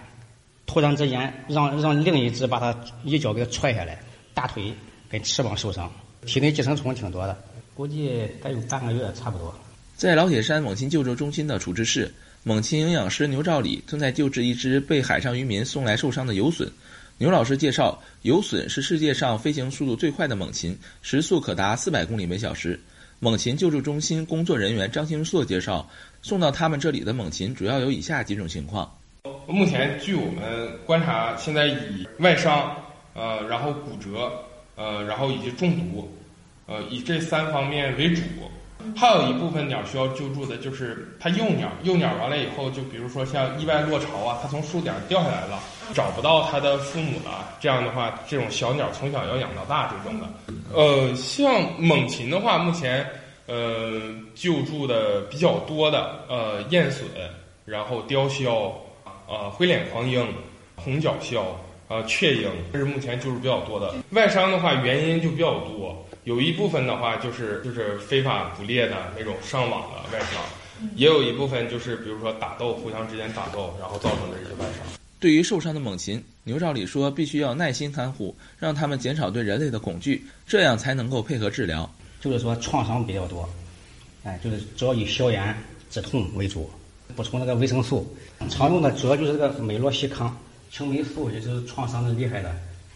[0.72, 3.98] 突然之间，让让另一只把它一脚给踹下来，
[4.32, 4.72] 大腿
[5.08, 5.90] 跟翅膀受伤，
[6.24, 7.36] 体内寄生虫挺多的，
[7.74, 9.52] 估计得有半个月差不多。
[9.96, 16.70] 在老铁山猛禽救助中心的处置室，猛禽营养师牛兆礼正在救治一只被海上渔民送来受伤的游隼。
[17.18, 22.78] 牛老师介绍，游隼是世界上飞行速度最快的猛禽，时速可达四百公里每小时。
[23.18, 25.90] 猛禽救助中心工作人员张兴硕介绍，
[26.22, 28.88] 送到他们这里的猛禽主要有以下几种情况。
[29.50, 32.74] 目前，据我们观察，现在以外伤，
[33.14, 34.30] 呃，然后骨折，
[34.76, 36.10] 呃，然后以及中毒，
[36.66, 38.22] 呃，以这三方面为主。
[38.96, 45.60] 还有一部分鸟需要救助的，就是它幼鸟，幼鸟完了以后，就比如说像意外落巢啊，它从树顶掉下来了，
[45.92, 47.46] 找不到它的父母了。
[47.60, 50.26] 这样的话，这种小鸟从小要养到大这种的。
[50.74, 53.06] 呃，像猛禽的话，目前
[53.46, 54.00] 呃
[54.34, 57.04] 救助的比较多的，呃，雁隼，
[57.66, 58.72] 然后雕鸮。
[59.30, 60.26] 啊，灰脸狂鹰、
[60.74, 61.40] 红角鸮、
[61.86, 63.94] 啊雀鹰，这是目前救助比较多的。
[64.10, 70.42] 外伤的话，原因就比较多，有一部分的话就是就是非法捕猎的那种上网的外伤，
[70.96, 74.84] 也有一部分就是比如说打斗，互相之间打斗，然后造成的一些外伤。
[75.20, 81.88] 对于受伤的猛禽，牛兆礼说，必须要耐心看护，让他们减少对人类的恐惧，这样才能够配合治疗。
[82.20, 83.48] 就是说创伤比较多，
[84.24, 85.54] 哎，就是主要以消炎
[85.88, 86.68] 止痛为主。
[87.16, 88.06] 补充那个维生素，
[88.48, 90.36] 常用的主要就是这个美洛西康、
[90.70, 92.54] 青霉素，也就是创伤的厉害的，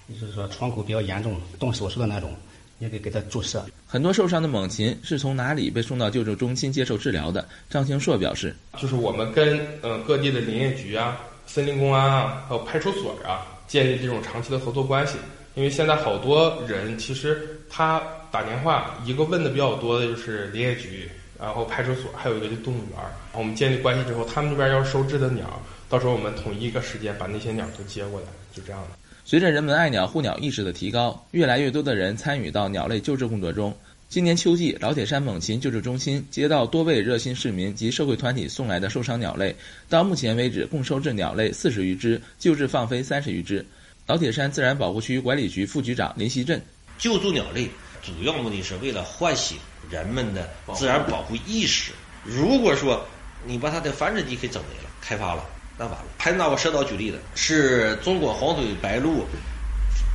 [0.08, 2.30] 就是说创口比较严重、动手术的那种，
[2.78, 3.64] 也得给他注射。
[3.86, 7.46] 很多受伤的猛禽是从哪里被送到救助中心接受治疗的？
[7.70, 15.16] 张兴硕表示，就是我们跟呃各地的林业局啊、森林公安啊，还有派出所啊，建立这种长期的合作关系。
[15.54, 21.08] 因为现在好多人其实他打电话，一个问的比较多的就是林业局。
[21.44, 22.98] 然后派出所还有一个就动物园
[23.34, 28.88] 我们建立关系之后，他们那边要收治的鸟，到时候我们统一一个时间把那些鸟都接过来，就这样的。
[29.26, 33.76] 随着人们爱鸟护鸟意识的提高，越来越多的人参与到鸟类救治工作中。
[34.08, 39.54] 今年秋季，老铁山猛禽救治中心接到多位热心市民及社会团体送来的受伤鸟类，
[39.90, 43.62] 到目前为止共收治鸟类四十余只，救治放飞三十余只。
[44.06, 46.58] 老铁山自然保护区管理局副局长林希振：
[46.96, 47.68] 救助鸟类
[48.02, 49.58] 主要目的是为了唤醒。
[49.90, 51.92] 人们的自然保护意识。
[52.22, 53.06] 如果说
[53.44, 55.44] 你把它的繁殖地给整没了、开发了，
[55.76, 56.04] 那完了。
[56.18, 59.24] 还拿我蛇岛举例子，是中国黄嘴白鹭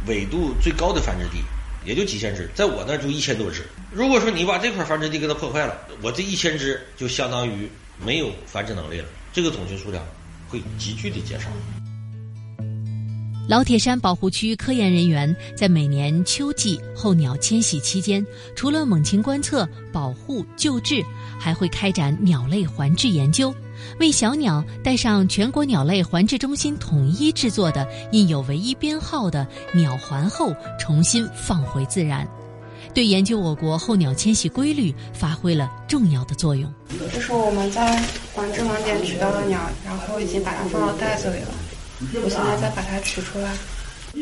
[0.07, 1.43] 纬度最高的繁殖地，
[1.85, 3.65] 也就几千只，在我那儿就一千多只。
[3.91, 7.69] 如果说你把这块繁殖地给它破坏了，我这一千只就相当于
[8.03, 10.03] 没有繁殖能力了，这个种群数量
[10.47, 11.47] 会急剧的减少。
[13.49, 18.23] 老铁山保护区科研人员在每年秋季候鸟迁徙期间，
[18.55, 21.03] 除了猛禽观测、保护、救治，
[21.39, 23.51] 还会开展鸟类环志研究，
[23.99, 32.27] 为小鸟带上全国鸟类环志中心统一制作的印有唯一编号的鸟环后，重新放回自然，
[32.93, 36.71] 对研究我国候鸟迁徙规律发挥了重要的作用。
[37.11, 37.99] 这是我们在
[38.35, 41.47] 环志网点取到的鸟，然后已经把它放到袋子里了。
[42.23, 43.53] 我现在再把它取出来。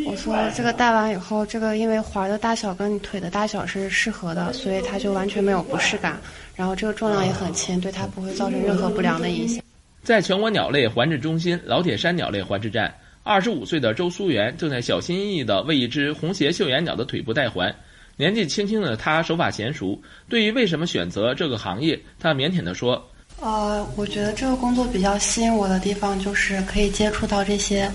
[0.06, 6.20] 我说这个戴完以后，这个因为环的大小跟你腿的大小是适合的，所以它就完全没有不适感。
[6.56, 9.64] 然后这个重量也很轻，对它不会造成任何不良的影响。
[10.04, 17.74] 在全国鸟类环治中心老铁山鸟类环治站，二十五岁的周苏元正在小心翼翼地为一只红鞋绣眼鸟的腿部戴环。
[18.18, 20.02] 年纪轻轻的他手法娴熟。
[20.28, 23.10] 对于为什么选择这个行业，他腼腆地说。
[23.40, 27.90] 呃，我觉得这个工作比较吸引我的地方，就是可以接触到这些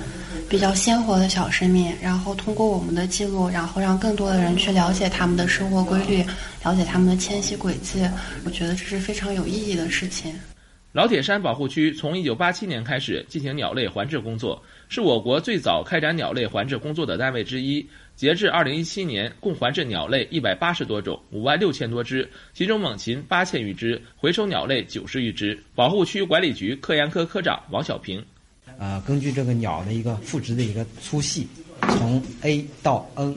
[0.49, 6.25] 比较鲜活的小生命，然后通过我们的记录，然后让更多的人去了解他们的生活规律，
[6.65, 8.09] 了解他们的迁徙轨迹。
[8.45, 10.33] 我觉得这是非常有意义的事情。
[10.93, 17.89] 老铁山保护区从1987年开始进行鸟类环志工作，是我国最早开展鸟类环志工作的单位之一。
[18.23, 25.61] 截至二零一七年，共环治鸟类一百八十多种，五万六千多只，其中猛禽八千余只，回收鸟类九十余只。
[25.75, 28.25] 保护区管理局科研科科长王小平，
[28.79, 31.49] 呃，根据这个鸟的一个腹直的一个粗细，
[31.99, 33.35] 从 A 到 N，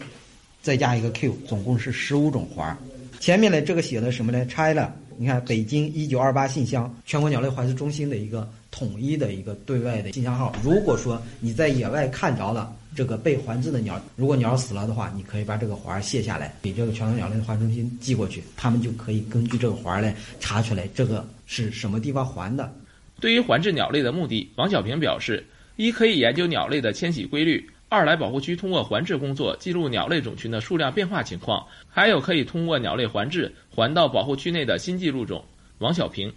[0.62, 2.78] 再加一个 Q，总共是十五种环。
[3.20, 4.46] 前面的这个写的什么呢？
[4.46, 10.56] 拆了，你看北京一九二八信箱，全国鸟类环治中心的一个统一的一个对外的信箱号。
[10.64, 12.72] 如果说你在野外看着了。
[12.96, 22.74] 这个被环制的鸟，如果鸟死了的话，你可以把这个环卸下来，给这个全国鸟类环中心寄过去，他们就可以根据这个环来查出来这个是什么地方环的。
[23.20, 35.44] 对于环制鸟类的目的，王小平表示：一可以研究鸟类的迁徙规律；二来保护区通过环制工作记录鸟类种群的数量变化情况；还有可以通过鸟类环制环到保护区内的新记录种。
[35.80, 36.32] 王小平，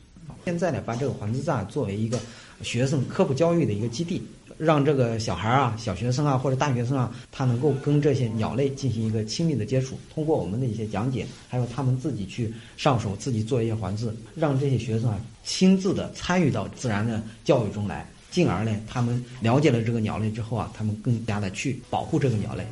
[0.45, 2.19] 现在呢，把这个环制站作为一个
[2.63, 4.21] 学生科普教育的一个基地。
[4.59, 9.99] 让这个小孩啊、小学生啊或者大学生啊，他能够跟这些鸟类进行一个亲密的接触。
[10.13, 22.67] 通过我们的一些讲解，还有他们自己去上手，自己做一些环志，让这些学生啊亲自的参与到自然的教育中来，进而呢，他们了解了这个鸟类之后啊，他们更加的去保护这个鸟类。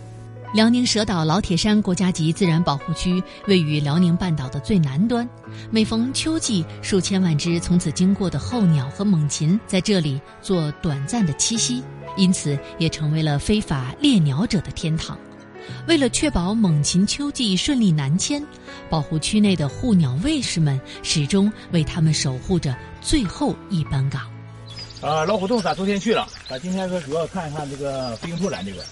[0.55, 5.29] 辽宁蛇岛老铁山国家级自然保护区位于辽宁半岛的最南端，
[5.71, 11.83] 每逢秋季，数千万只从此经过的候鸟和猛禽在这里做短暂的栖息，
[12.17, 15.19] 因此也成为了非法猎鸟者的天堂。
[15.89, 18.43] 为了确保猛禽秋季顺利南迁，
[18.89, 24.23] 保护区内的护鸟卫士们始终为他们守护着最后一班岗。
[25.03, 28.83] 啊，老虎洞咱昨天去了，咱今天说主要看一看这个飞行拓展这个。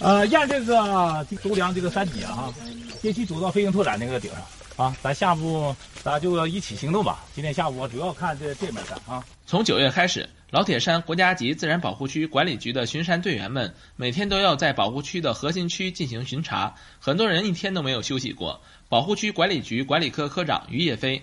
[0.00, 2.52] 呃，沿这个周梁这个山脊啊，
[3.00, 7.24] 电梯走到飞行拓展那个顶上啊，咱下午咱就要一起行动吧。
[7.34, 9.24] 今天下午我主要看这这面山啊。
[9.46, 18.60] 从九月开始，老铁山国家级自然保护区管理局的巡山队员们每天都要在保护区的核心区进行巡查，很多人一天都没有休息过。
[18.88, 21.22] 保护区管理局管理科科长于叶飞，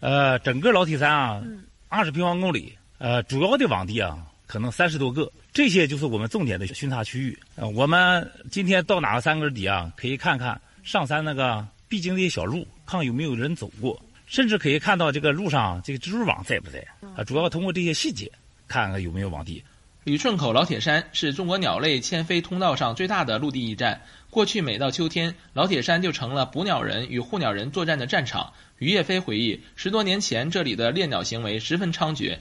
[0.00, 1.42] 呃，整个老铁山啊，
[1.88, 5.30] 二十平方公里，呃，主要的网地啊，可能三十多个。
[5.56, 7.38] 这些就是我们重点的巡查区域。
[7.54, 9.90] 呃，我们今天到哪个山根底啊？
[9.96, 16.86] 可以看看上山那个必经的小路，看有没有人走过，甚至可以看到这个路上这个蜘蛛网在不在。
[17.16, 18.30] 啊，主要通过这些细节，
[18.68, 19.64] 看看有没有网地。
[20.04, 24.02] 旅顺口老铁山是中国鸟类迁飞通道上最大的陆地驿站。
[24.28, 28.52] 过去每到秋天，老铁山就成了捕鸟人与护鸟人作战的战场。
[28.78, 32.36] 于叶飞回忆，十多年前这里的猎鸟行为十分猖獗。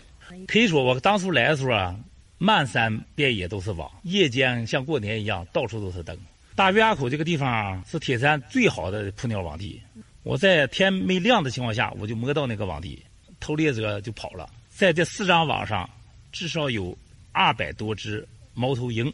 [0.49, 1.95] 可以说，我当初来的时候啊。
[2.38, 6.17] 漫山遍野都是网，夜间像过年一样，到处都是灯。
[6.54, 9.82] 大月垭口这个地方是铁山最好的扑鸟网地。
[10.24, 13.02] 我在天没亮的情况下，我就摸到那个网地，
[13.39, 14.50] 偷猎者就跑了。
[14.69, 15.89] 在这四张网上，
[16.32, 16.98] 至少有
[17.32, 19.12] 二百多只猫头鹰，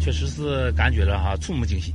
[0.00, 1.94] 确实是感觉到哈触目惊心。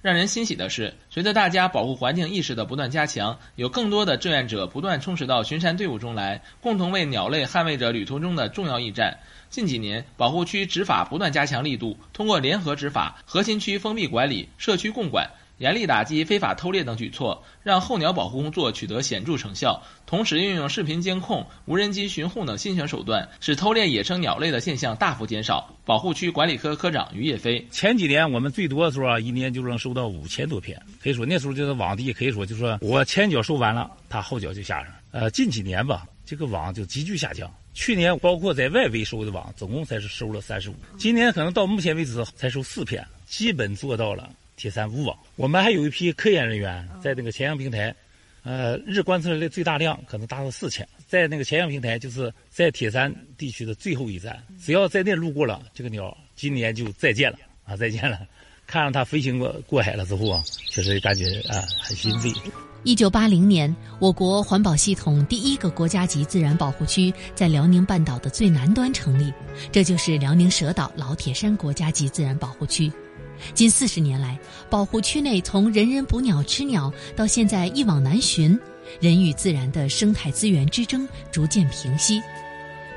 [0.00, 9.18] 让人欣喜的是，随着大家保护环境意识的不断加强，有更多的志愿者不断充实到巡山队伍中来，共同为鸟类捍卫着旅途中的重要驿站。
[9.52, 19.82] 近几年，保护区执法不断加强力度，通过联合执法、核心区封闭管理、社区共管、严厉打击非法偷猎等举措，让候鸟保护工作取得显著成效。
[20.06, 25.68] 同时，运用视频监控、无人机巡护等新型手段，使偷猎野生鸟类的现象大幅减少。
[25.84, 34.94] 保护区管理科科长于叶飞：前几年我们最多的时候啊，一年就能收到五千多片，可以说那时候就是网地，可以说就是说我前脚收完了，他后脚就下上。
[35.10, 37.52] 呃，近几年吧，这个网就急剧下降。
[37.74, 40.74] 去年包括在外围收的网，总共才是收了三十五。
[40.98, 45.16] 今年可能到目前为止才收四片，基本做到了铁三无网。
[45.36, 47.94] 我们还有一批科研人员在那个前阳平台，
[48.42, 50.86] 呃，日观测的最大量可能达到四千。
[51.06, 58.20] 在那个前阳平台，就是在铁山地区的最后一站，只要在那路过了，这个鸟今年就再见了啊，再见了。
[58.66, 62.32] 看着它飞行过过海了之后啊，确实感觉啊很欣慰。
[62.84, 69.32] 一九八零年，我国环保系统第一个国家级自然保护区在辽宁半岛的最南端成立，
[69.70, 72.90] 这就是辽宁蛇岛老铁山国家级自然保护区。
[73.54, 74.36] 近四十年来，
[74.68, 78.58] 保护区内从人人捕鸟吃鸟到现在一网难寻，
[79.00, 82.20] 人与自然的生态资源之争逐渐平息。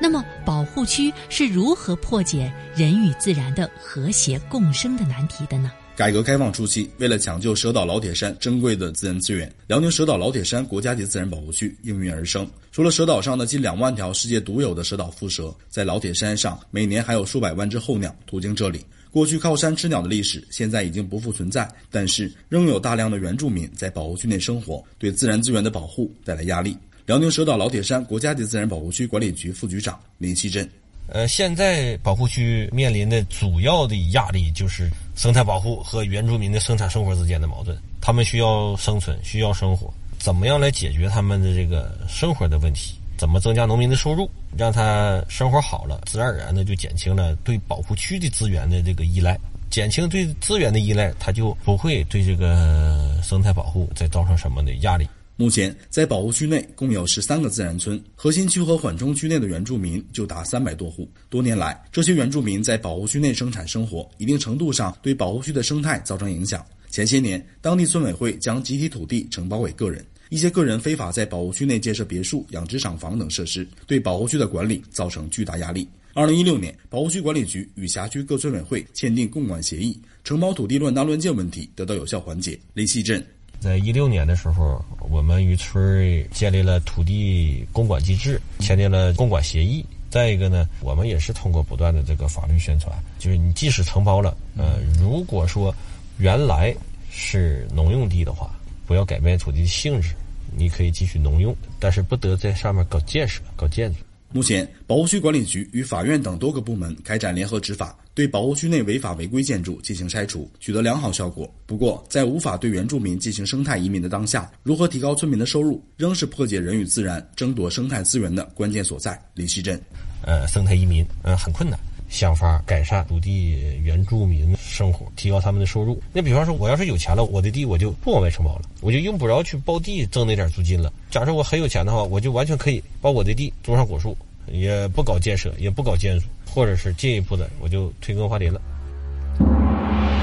[0.02, 5.72] 那么，保护区是如何破解人与自然的和谐共生的难题的呢？
[5.96, 12.46] 改革开放初期，为了抢救蛇岛老铁山珍贵的自然资源，辽宁蛇岛老铁山国家级自然保护区应运而生。
[12.70, 18.82] 除了蛇岛上的近两万条世界独有的蛇岛蝮蛇，在老铁山上每年还有数百万只候鸟途经这里。
[19.10, 26.78] 过去靠山吃鸟的历史现在已经不复存在，但是仍有大量的原住民在保护区内生活，对自然资源的保护带来压力。
[27.06, 30.70] 辽宁蛇岛老铁山国家级自然保护区管理局副局长林希珍。
[31.08, 37.78] 呃，现在保护区面临的主要的压力就是生态保护和原住民的生产生活之间的矛盾。
[38.02, 42.96] 他们需要生存，需要生活，怎么样来解决他们的这个生活的问题？
[43.18, 49.40] 怎么增加农民的收入，让他生活好了，自然而然的就减轻了对保护区的资源的这个依赖，
[49.70, 55.08] 减轻对资源的依赖，他就不会对这个生态保护再造成什么的压力。
[55.38, 61.10] 目前，在保护区内共有十三个自然村，核心区和缓冲区内的原住民就达三百多户。
[61.30, 66.66] 多年来，这些原住民在保护区内生产生活，一定程度上对保护区的生态造成影响。
[66.90, 75.86] 前些年，当地村委会将集体土地承包给个人，一些个人非法在保护区内建设别墅、养殖厂房等设施，对保护区的管理造成巨大压力。
[76.14, 82.58] 二零一六年，保护区管理局与辖区各村委会签订共管协议，承包土地乱搭乱建问题得到有效缓解。
[82.74, 83.22] 李希镇。
[83.66, 89.84] 在一六年的时候，我们与村建立了土地公管机制，签订了公管协议。
[90.08, 95.74] 再一个呢，我们也是通过不断的这个法律宣传，就是你即使承包了，呃，如果说
[96.20, 96.72] 原来
[97.10, 98.52] 是农用地的话，
[98.86, 100.14] 不要改变土地的性质，
[100.56, 103.98] 你可以继续农用，但是不得在上面搞建设、搞建筑。
[104.32, 111.48] 目前，保护区管理局与法院等多个部门开展联合执法，对保护区内违法违规建筑进行拆除，取得良好效果。
[111.66, 119.22] 不过，在无法对原住民进行生态移民的当下，如何提高村民的收入，仍是破解人与自然争夺生态资源的关键所在。
[119.34, 119.80] 李希镇，
[120.24, 121.78] 呃，生态移民，呃，很困难。
[122.08, 126.02] 想法改善土地原住民生活，提高他们的收入。
[126.14, 130.94] 那比方说，我要是有钱了，我的地我就不往外承包了，我就用不着去包地挣那点租金了。
[131.10, 134.16] 假设我很有钱的话，我就完全可以把我的地种上果树。
[134.48, 138.62] 也不搞建设，也不搞建筑，或者是进一步的，我就退耕还林了。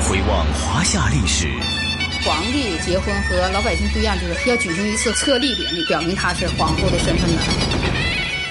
[0.09, 1.49] 回望华夏历史，
[2.25, 7.43] 皇帝结婚和老百姓不一样，就是要举行一次册立典礼，表明他是皇后的身份的。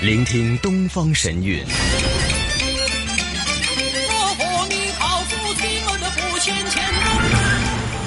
[0.02, 1.64] 聆听东方神韵。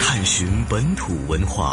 [0.00, 1.72] 探寻本土文化。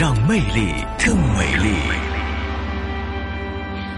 [0.00, 1.72] 让魅力更美丽。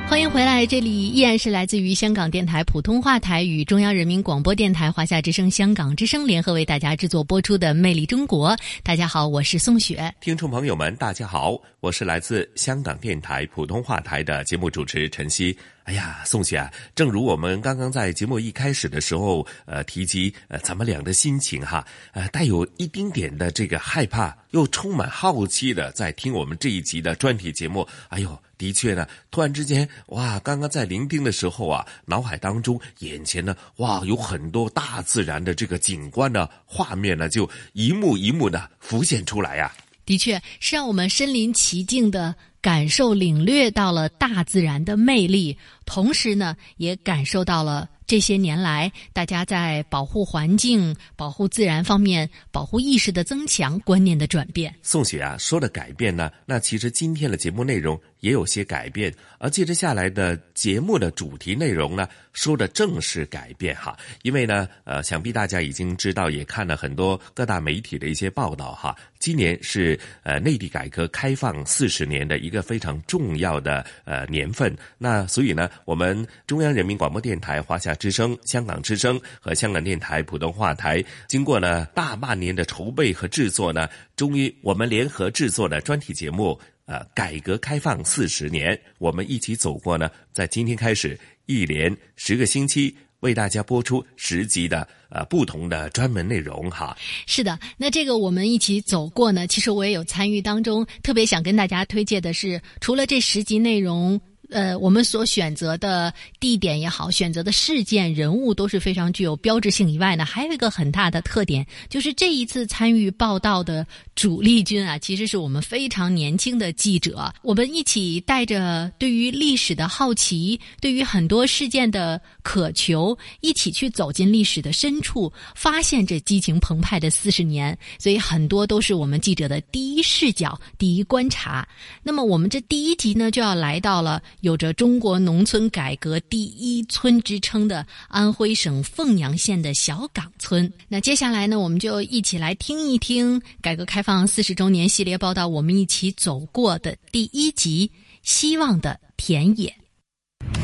[0.07, 8.51] 欢迎回来，这里依然是来自于香港电台普通话台与中央人民广播电台华夏之声、香港之声联合为大家制作播出的《魅力中国》。
[8.83, 10.15] 大家好，我是宋雪。
[10.21, 15.57] 听众朋友们，大家好，我是来自香港电台普通话台的节目主持陈曦。
[15.87, 27.87] 哎呀，宋雪啊，正如我们刚刚在节目一开始的时候，呃，提及呃，咱们俩的心情哈，呃，带有一丁点的这个害怕，又充满好奇的在听我们这一集的专题节目。
[28.09, 39.73] 哎呦，的确呢，突然之间，哇，刚刚在聆听的时候啊，脑海当中、眼前呢，哇，有很多大自然的这个景观的画面呢，就一幕一幕的浮现出来呀。
[40.05, 42.35] 的确是让我们身临其境的。
[42.67, 54.75] 感受领略到了大自然的魅力，同时呢，也感受到了这些年来大家在保护环境、保护自然方面保护意识的增强、观念的转变。
[54.83, 63.97] 宋雪啊，说的改变呢，那其实今天的节目内容也有些改变，而接着下来的节目的主题内容呢，说的正是改变哈。
[64.23, 68.97] 因为呢，呃，想必大家已经知道，也看了很多各大媒体的一些报道哈。
[69.19, 92.97] 今年是呃内地改革开放四十年的一个非常重要的呃年份，那所以呢，我们中央人民广播电台华夏之声、香港之声和香港电台普通话台，经过呢大半年的筹备和制作呢，终于我们联合制作的专题节目，呃，改革开放四十年，我们一起走过呢，在今天开始一连十个星期。
[93.21, 96.97] 为大家播出十集的呃不同的专门内容哈。
[97.27, 100.87] 是的，那这个我们一起走过呢，其实我也有参与当中。
[101.03, 104.21] 特别想跟大家推荐的是，除了这十集内容。
[104.49, 113.85] 呃，我们所选择的地点也好，选择的事件人物都是非常具有标志性以外呢，还有一个很大的特点，就是这一次参与报道的
[114.17, 117.33] 主力军啊，其实是我们非常年轻的记者。
[117.43, 127.79] 我们一起带着对于历史的好奇，对于很多事件的渴求，一起去走进历史的深处，发现这激情澎湃的四十年。
[127.99, 131.69] 所以很多都是我们记者的第一视角、第一观察。
[132.03, 134.23] 那么我们这第一集呢，就要来到了。
[134.41, 140.73] 有着中国农村改革第一村之称的安徽省凤阳县的小岗村。
[140.89, 147.91] 那接下来呢，我们就一起来听一听改革开放四十周年系列报道，我们一起走过的第一集
[148.23, 149.69] 《希望的田野》。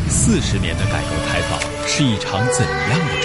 [0.09, 3.22] 四十年的改革开放是一场怎样的？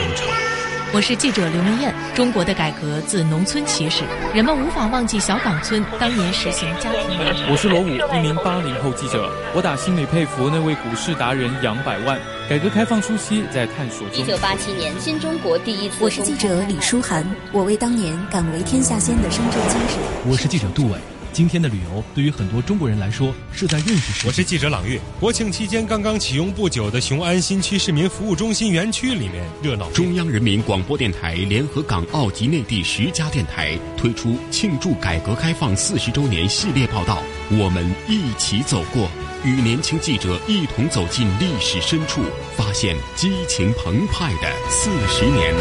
[0.93, 1.93] 我是记者刘明艳。
[2.15, 7.51] 中国的改革自农村起始，人们无法忘记小岗村当年实行家庭联产。
[7.51, 9.29] 我是罗武，一名八零后记者。
[9.53, 12.17] 我打心里佩服那位股市达人杨百万。
[12.49, 14.17] 改革开放初期，在探索中。
[14.17, 15.97] 一九八七年，新中国第一次。
[15.99, 19.99] 我是记者李书涵，我为当年敢为天下先的深圳精神。
[20.25, 20.97] 我是记者杜伟。
[21.37, 24.27] 今天的旅游对于很多中国人来说是在认识世界。
[24.27, 24.99] 我是记者朗月。
[25.19, 29.87] 国庆期间刚刚启用不久的雄安新区市民服务中心园区里面热闹。
[29.91, 37.21] 中央人民广播电台联合港澳及内地十家电台推出庆祝改革开放四十周年系列报道，
[37.51, 39.07] 我们一起走过，
[39.45, 42.23] 与年轻记者一同走进历史深处，
[42.55, 45.53] 发现激情澎湃的四十年。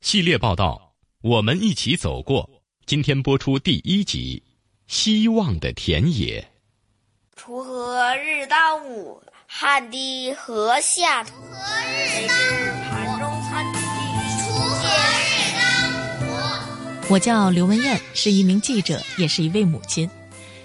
[0.00, 2.48] 系列报道，我们一起走过。
[2.88, 4.42] 今天播出第一集
[4.86, 6.48] 《希望的田野》。
[7.38, 11.32] 锄禾日当午，汗滴禾下土。
[11.52, 13.34] 锄禾日当午，
[14.40, 14.88] 锄禾
[15.20, 15.68] 日当
[16.22, 16.32] 午。
[17.10, 20.08] 我叫刘文艳，是一名记者，也是一位母亲。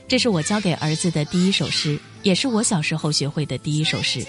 [0.07, 4.25] 这是我教给儿子的第一首诗，也是我小时候学会的第一首诗。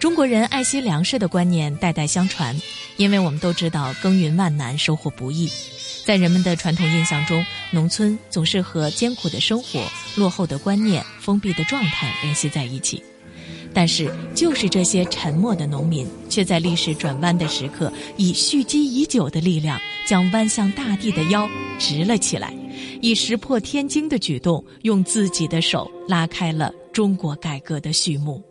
[0.00, 2.60] 中国人爱惜粮食的观念代代相传，
[2.96, 5.48] 因为我们都知道耕耘万难，收获不易。
[6.04, 9.80] 在人们的传统印象中，农村总是和艰苦的生活、
[10.16, 13.02] 落后的观念、封闭的状态联系在一起。
[13.72, 21.48] 但是，就是这些沉默的农民，却在历史转弯的时刻，以蓄积已久的力量，将弯向大地的腰
[21.78, 22.52] 直了起来，
[23.00, 28.42] 以石破天惊的举动，用自己的手拉开了中国改革的序幕。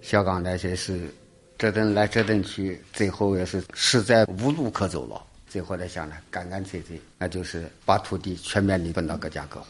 [0.00, 1.12] 小刚那些是
[1.58, 5.22] 折腾来折腾去，最后也是实在无路可走了。
[5.50, 9.66] 最后来想呢，干干脆脆，那就是把土地全面的分到各家各户。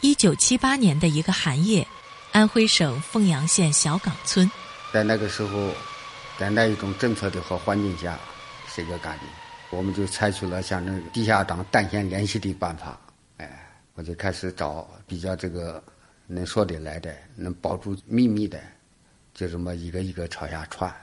[0.00, 1.84] 一九七八年的一个寒夜，
[2.30, 4.48] 安徽省凤阳县小岗村，
[4.92, 5.72] 在那个时候，
[6.38, 8.16] 在那一种政策的和环境下，
[8.68, 9.24] 谁叫干的？
[9.70, 12.96] 我们就采取了像那个地下党单线联系的办法。
[13.38, 15.82] 哎，我就开始找比较这个
[16.28, 18.60] 能说得来的，能保住秘密的，
[19.34, 20.94] 就这么一个一个朝下传。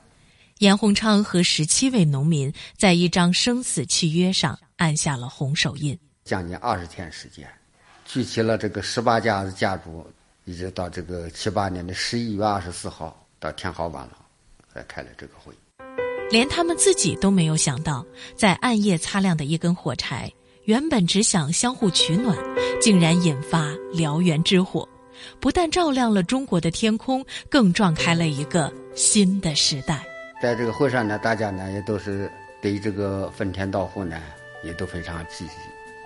[0.60, 5.98] 严洪昌和十七位农民在一张生死契约上按下了红手印。
[6.26, 7.48] 将近二十天时间，
[8.06, 10.06] 聚齐了这个十八家的家族，
[10.44, 14.18] 一直到这个七八年的十一月二十四号，到天好晚了，
[14.74, 15.54] 才开了这个会。
[16.30, 18.06] 连他们自己都没有想到，
[18.36, 20.30] 在暗夜擦亮的一根火柴，
[20.66, 22.38] 原本只想相互取暖，
[22.82, 24.88] 竟然引发燎原之火，
[25.40, 30.06] 不但照亮了中国的天空，更撞开了一个新的时代。
[30.42, 32.32] 在这个会上呢，大家呢也都是
[32.62, 34.18] 对这个分田到户呢，
[34.64, 35.54] 也都非常积极，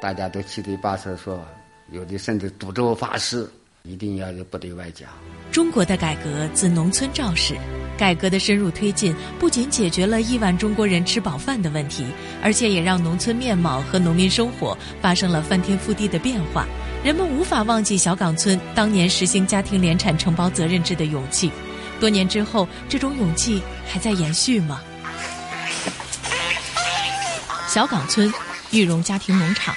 [0.02, 1.46] 大家都七嘴八舌说，
[1.92, 3.48] 有的甚至赌咒发誓，
[3.84, 5.08] 一定要不对外讲。
[5.52, 7.56] 中国的改革自农村肇始，
[7.96, 12.04] 改革的深入推进，不仅解决了亿万中国人吃饱饭的问题，
[12.42, 16.66] 而且也让农村面貌和农民生活发生了翻天覆地的变化。
[17.04, 21.52] 人们无法忘记小岗村当年实行家庭联产承包责任制的勇气。
[22.04, 24.82] 多年之后，这种勇气还在延续吗？
[27.66, 28.30] 小岗村
[28.72, 29.74] 玉荣家庭农场，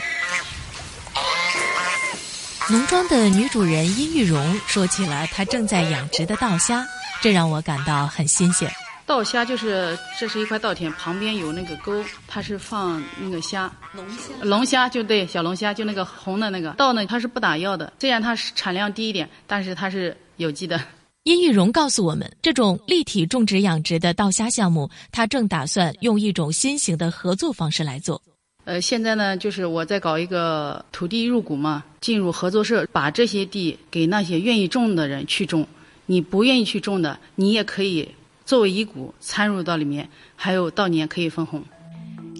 [2.69, 6.85] 农庄的女主人殷玉荣说起了她正在养殖的稻虾，
[7.23, 8.69] 这让我感到很新鲜。
[9.07, 20.83] 稻虾就是这是一块稻田，旁边有那个沟，它是放那个虾，龙虾，龙虾就对，小龙虾就那个红的那个稻呢，它是不打药的，虽然它是产量低一点，但是它是有机的。
[21.27, 28.23] 殷玉荣告诉我们，这种立体种植养殖的稻虾项目，他正打算用一种新型的合作方式来做。
[28.65, 35.67] 呃，现在呢，就是我在搞一个土地入股嘛，进入合作社，把这些地给那些愿意种的人去种，
[36.07, 38.09] 你不愿意去种的，你也可以
[38.45, 41.61] 作为一股参入到里面，还有到年可以分红。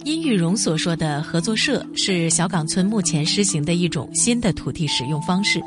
[0.07, 5.61] 殷玉荣所说的合作社是小岗村目前施行的一种新的土地使用方式，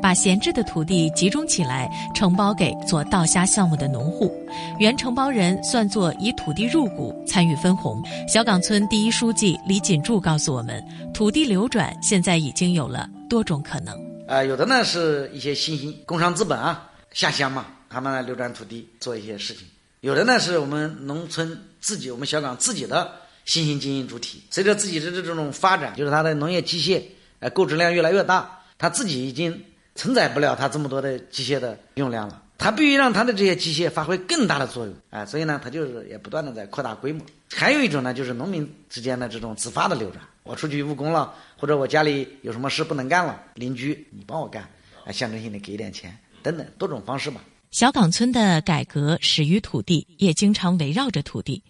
[0.00, 4.32] 把闲置的土地集中起来承包给做稻虾项目的农户，
[4.78, 8.02] 原承包人算作以土地入股参与分红。
[8.26, 10.82] 小岗村第一书记李锦柱告诉我们，
[11.12, 13.94] 土地流转现在已经有了多种可能。
[14.26, 19.64] 呃，有的呢是一些新兴工商资本啊下乡嘛，他们来流转土地做一些事情；
[20.00, 23.20] 有的呢是我们农村自己，我们小岗自己的。
[23.44, 27.02] 新型经营主体，随着自己的这种发展，就是它的农业机械，
[27.40, 29.64] 呃，购置量越来越大，它自己已经
[29.94, 37.24] 承载不了它这么多的机械的用量了，它必须让它的这些机械发挥更大的作用，哎，所以呢，它就是也不断的在扩大规模。
[37.54, 44.62] 还有一种呢，就是农民之间的这种自发的流转，我出去务工了，或者我家里有什么事不能干了，邻居你帮我干，
[45.04, 47.42] 啊，象征性的给点钱，等等多种方式吧。
[47.70, 51.62] 小岗村的改革始于土地，也经常围绕着土地。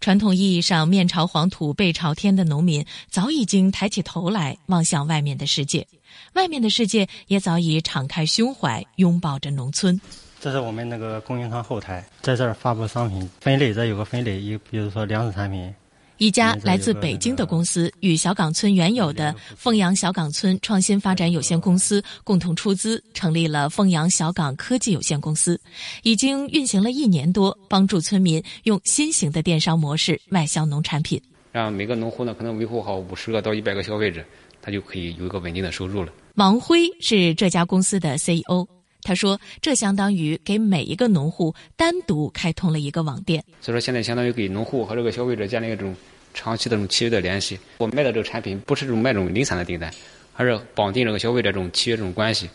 [0.00, 5.86] 传统意义上面朝黄土背朝天的农民，早已经抬起头来望向外面的世界，
[6.34, 10.00] 外面的世界也早已敞开胸怀拥抱着农村。
[10.40, 15.74] 这是我们那个供应商后台，在这儿发布商品分类，这有个分类，一比如说粮食产品。
[16.20, 25.58] 一家来自北京的公司与小岗村原有的凤阳小岗村创新发展有限公司共同出资，成立了凤阳小岗科技有限公司，
[26.02, 31.18] 已经运行了一年多，帮助村民用新型的电商模式外销农产品。
[31.52, 34.22] 让每个农户呢，可能维护好五十个到一百个消费者，
[34.60, 36.12] 他就可以有一个稳定的收入了。
[36.34, 38.68] 王辉是这家公司的 CEO。
[39.02, 43.42] 他说：“这相当于给每一个农户单独开通了一个网店。
[43.58, 45.96] 所以说，现在相当于给农户和这个消费者建立一种
[46.34, 47.58] 长期的这种契约的联系。
[47.78, 49.92] 我卖的这个产品不是这种卖这种零散的订单，
[50.34, 52.48] 而是绑定这个消费者这种契约这种关系，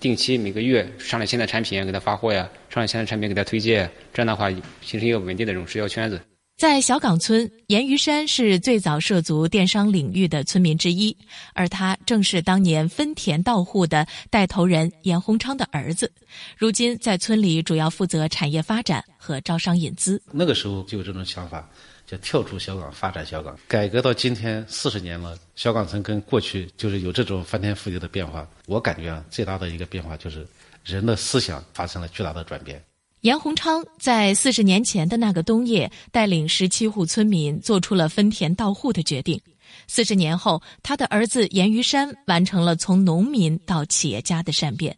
[0.00, 4.50] 定期每个月上来新的产品给他发货呀，上来新的产品给他推荐，这样的话
[4.80, 6.20] 形成一个稳定的这种社交圈子。”
[6.56, 11.14] 在小岗村，严于山是最早涉足电商领域的村民之一，
[11.52, 16.12] 而他正是当年分田到户的带头人严洪昌的儿子。
[16.56, 20.22] 如今在村里主要负责产业发展和招商引资。
[20.30, 21.68] 那个时候就有这种想法，
[22.06, 23.58] 就跳出小岗发展小岗。
[23.66, 28.46] 改革到今天四十年了，小岗村跟过去就是有这种翻天覆地的变化。
[28.66, 30.46] 我感觉啊，最大的一个变化就是
[30.84, 32.82] 人的思想发生了巨大的转变。
[33.20, 39.40] 严洪昌在四十年前的那个冬夜，带领十七户村民做出了分田到户的决定。
[39.86, 44.94] 四十年后，他的儿子严于山完成了从农民到企业家的善变。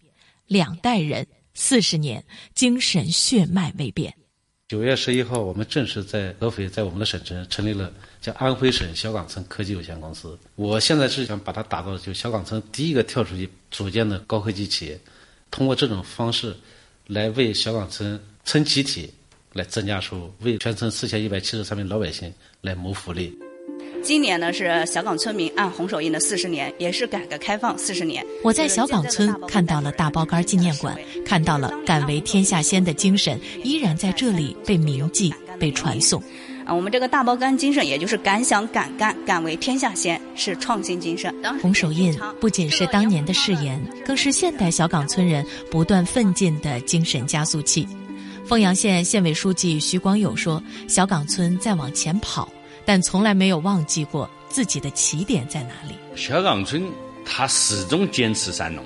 [0.49, 4.13] 两代人，四十年，精神血脉未变。
[4.69, 10.37] 九月十一号，我们正式在合肥，在我们的省城成立了叫安徽省小岗村科技有限公司。
[10.57, 14.99] 我现在是想把它打造就小岗村第一个跳出去组建的高科技企业，
[15.53, 16.55] 通过这种方式。
[17.07, 19.09] 来为小岗村村集体
[19.53, 23.33] 来增加收入为全村四千一百七十三名老百姓来谋福利。
[24.03, 28.25] 今年呢是小岗村民按红手印的四十年，也是改革开放四十年。
[28.45, 36.23] 我在小岗村看到了大包干纪念馆，看到了敢为天下先的精神依然在这里被铭记、被传颂。
[36.65, 41.35] 啊，我们这个大包干精神，也就是敢想敢干、敢为天下先，是创新精神。
[41.61, 47.87] 红手印不仅是当年的誓言，更是现代小岗村人不断奋进的精神加速器。
[48.45, 52.49] 凤阳县县委书记徐光友说：“小岗村在往前跑，
[52.87, 56.91] 但从来没有忘记过自己的起点在哪里。”小岗村
[57.25, 58.83] 他始终坚持三农，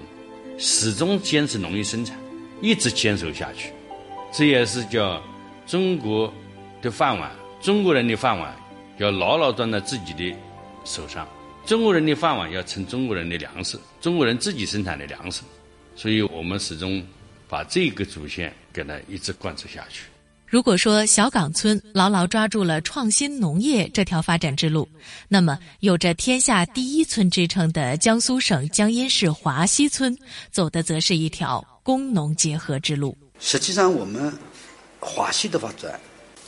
[0.58, 2.18] 始终坚持农业生产，
[2.60, 3.72] 一直坚守下去。
[4.32, 5.22] 这也是叫
[5.66, 6.32] 中国
[6.82, 7.30] 的饭碗。
[7.60, 8.56] 中国人的饭碗
[8.96, 10.34] 要牢牢攥在自己的
[10.84, 11.28] 手上，
[11.66, 15.42] 中国人的饭碗要盛中国人的粮食，中国人自己生产的粮食，
[15.94, 17.04] 所以我们始终
[17.46, 20.04] 把这个主线给它一直贯彻下去。
[20.50, 24.88] 如果说小岗村牢牢抓住了创新农业这条发展之路，
[25.28, 30.18] 那么有着“天下第一村”之称的江苏省江阴市华西村，
[30.50, 33.16] 走的则是一条工农结合之路。
[33.38, 34.36] 实际上，我们
[34.98, 35.98] 华西的发展。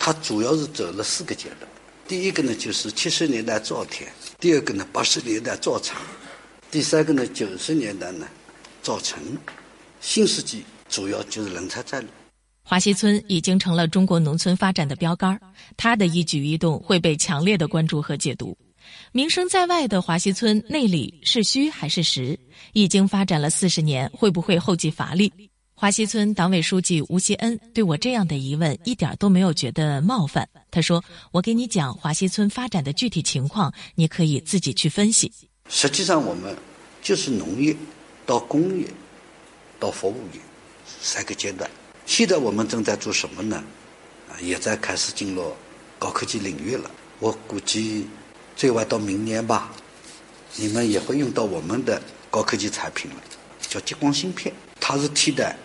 [0.01, 1.71] 它主要是走了四个阶段，
[2.09, 6.03] 第一个呢就是七十年代造田，第二个呢八十年代造厂，
[6.73, 8.27] 第三个呢九十年代呢
[8.83, 9.23] 造城，
[10.01, 12.11] 新世纪主要就是人才战略。
[12.65, 15.39] 华西村已经成了中国农村发展的标杆，
[15.77, 18.57] 他的一举一动会被强烈的关注和解读。
[19.11, 22.39] 名声在外的华西村内里是虚还是实？
[22.73, 25.33] 已经发展了四十年，会不会后继乏力？
[25.75, 30.49] 华西村党委书记吴锡恩对我这样的疑问一点都没有觉得冒犯。
[30.71, 31.03] 他说
[31.33, 35.31] ：“我给你讲华西村发展的具体情况，你可以自己去分析。
[35.69, 36.57] 实际上，我们
[37.03, 37.77] 就是农业
[38.25, 38.87] 到工业
[39.81, 40.41] 到服务业
[40.87, 41.69] 三个阶段。
[42.15, 43.65] 现在我们正在做什么呢？
[44.43, 45.51] 也在开始进入
[45.99, 46.91] 高科技领域了。
[47.21, 48.07] 我估计
[48.55, 49.73] 最晚到明年吧，
[50.57, 53.17] 你们也会用到我们的高科技产品了，
[53.67, 55.57] 叫激光芯片，它是替代。”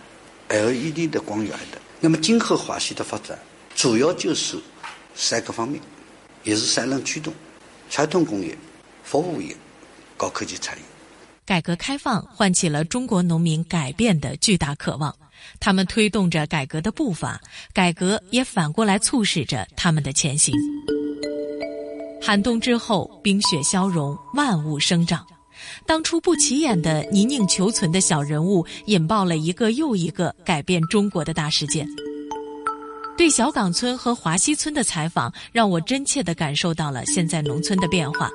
[0.48, 3.38] LED 的光源的，那么今后华西的发展
[3.74, 4.58] 主要就是
[5.14, 5.78] 三个方面，
[6.44, 7.30] 也是三轮驱动：
[7.90, 8.56] 传统工业、
[9.04, 9.54] 服务业、
[10.16, 10.82] 高科技产业。
[11.44, 15.14] 改革开放唤起了中国农民改变的巨大渴望，
[15.60, 17.40] 他们推动着改革的步伐，
[17.72, 20.54] 改革也反过来促使着他们的前行。
[22.20, 25.24] 寒冬之后，冰雪消融，万物生长。
[25.86, 31.88] 当初不起眼的泥泞求存的小人物，引爆了一个又一个改变中国的大事件。
[33.16, 38.30] 对小岗村和华西村的采访，让我真切地感受到了现在农村的变化。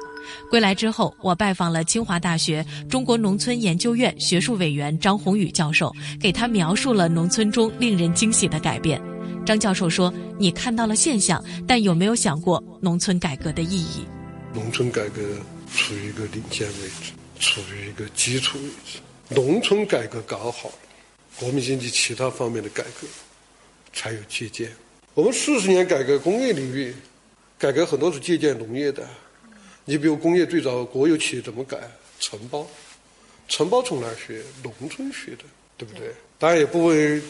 [0.49, 9.01] 归来之后，我拜访了清华大学中国农村研究院学术委员张宏宇教授，给他描述了农村中令人惊喜的改变。
[9.45, 14.05] 张教授说：“你看到了现象，但有没有想过农村改革的意义？”
[14.53, 15.21] 农村改革
[15.75, 18.99] 处于一个领先位置，处于一个基础位置。
[19.29, 20.71] 农村改革搞好，
[21.39, 23.07] 国民经济其他方面的改革
[23.91, 24.71] 才有借鉴。
[25.13, 26.95] 我们四十年改革工业领域，
[27.57, 29.05] 改革很多是借鉴农业的。
[29.85, 31.77] 你比如工业最早国有企业怎么改？
[32.19, 32.65] 承包，
[33.49, 34.41] 承包从哪儿学？
[34.63, 35.43] 农村学的，
[35.77, 36.13] 对不对？
[36.39, 37.21] 当然也不会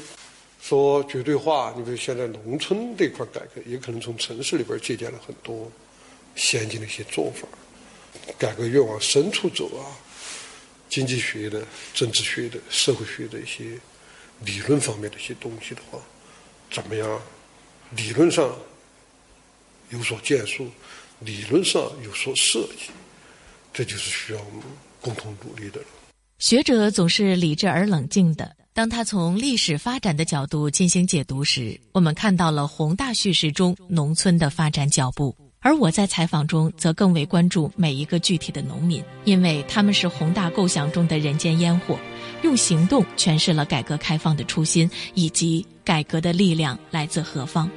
[0.62, 1.74] 说绝对化。
[1.76, 5.72] 你比如现在农村这块改革，也可能从城市里边借鉴了很多
[6.36, 7.48] 先进的一些做法。
[8.38, 9.82] 改革越往深处走啊，
[10.88, 13.80] 经济学的、政治学的、社会学的一些
[14.42, 16.00] 理论方面的一些东西的话，
[16.72, 17.22] 怎么样？
[17.96, 18.56] 理论上
[19.90, 20.70] 有所建树，
[21.26, 22.92] 理论上有所设计，
[23.74, 24.64] 这就是需要我们
[25.02, 25.80] 共同努力的。
[26.40, 28.56] 学者总是理智而冷静的。
[28.74, 35.36] 当他从历史发展的角度进行解读时，我们看到了宏大叙事中农村的发展脚步。
[35.60, 41.98] 而我在采访中则更为关注每一个具体的农民，因为他们是宏大构想中的人间烟火，
[42.42, 47.70] 用行动诠释了改革开放的初心以及改革的力量来自何方。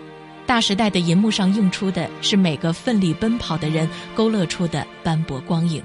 [0.47, 5.83] 大时代的银幕上映出的是每个奋力奔跑的人勾勒出的斑驳光影，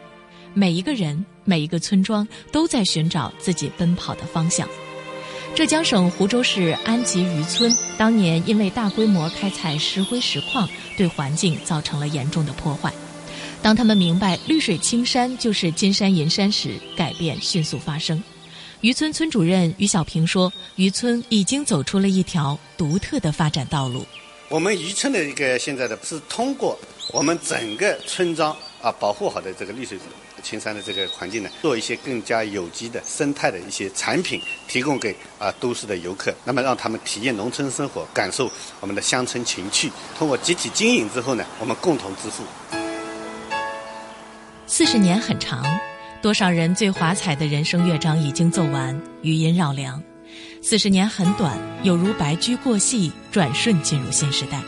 [0.53, 4.69] 每一个人、每一个村庄都在寻找自己奔跑的方向。
[5.55, 12.93] 浙江省湖州市安吉渔村当年因为大规模开采石灰石矿，对环境造成了严重的破坏。
[13.63, 18.23] 当他们明白绿水青山就是金山银山时，改变迅速发生。
[18.81, 24.05] 渔村村主任于小平说：“渔村已经走出了一条独特的发展道路。”
[24.51, 26.77] 我们渔村的一个现在的是通过
[27.13, 29.97] 我们整个村庄啊保护好的这个绿水
[30.43, 39.89] 青山的这个环境呢，做一些更加有机的生态的一些产品，提供给啊都市的游客，那么让他们体验农村生活，感受我们的乡村情趣。
[40.17, 42.43] 通过集体经营之后呢，我们共同致富。
[44.67, 45.63] 四十年很长，
[46.21, 50.03] 多少人最华彩的人生乐章已经奏完，余音绕梁。
[50.61, 54.61] 四十年很短，有如白驹过隙，转瞬进入新时代。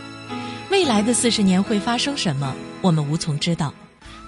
[0.69, 3.73] 未来的四十年会发生什么，我们无从知道。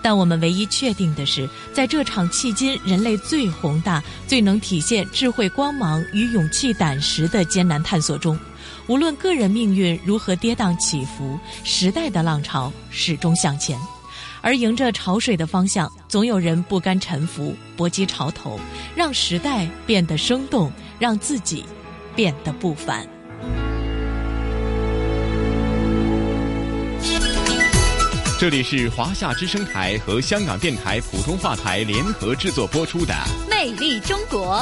[0.03, 8.37] 但我们唯一确定的是，在这场迄今人类最宏大、最能体现智慧光芒与勇气胆识的艰难探索中，
[8.85, 13.75] 无论个人命运如何跌宕起伏，时代的浪潮始终向前。
[14.41, 18.59] 而迎着潮水的方向，总有人不甘沉浮，搏击潮头，
[18.95, 21.65] 让时代变得生动，让自己
[22.15, 23.07] 变得不凡。
[28.37, 33.13] 这里是华夏之声台和香港电台普通话台联合制作播出的
[33.49, 34.57] 《魅力中国》。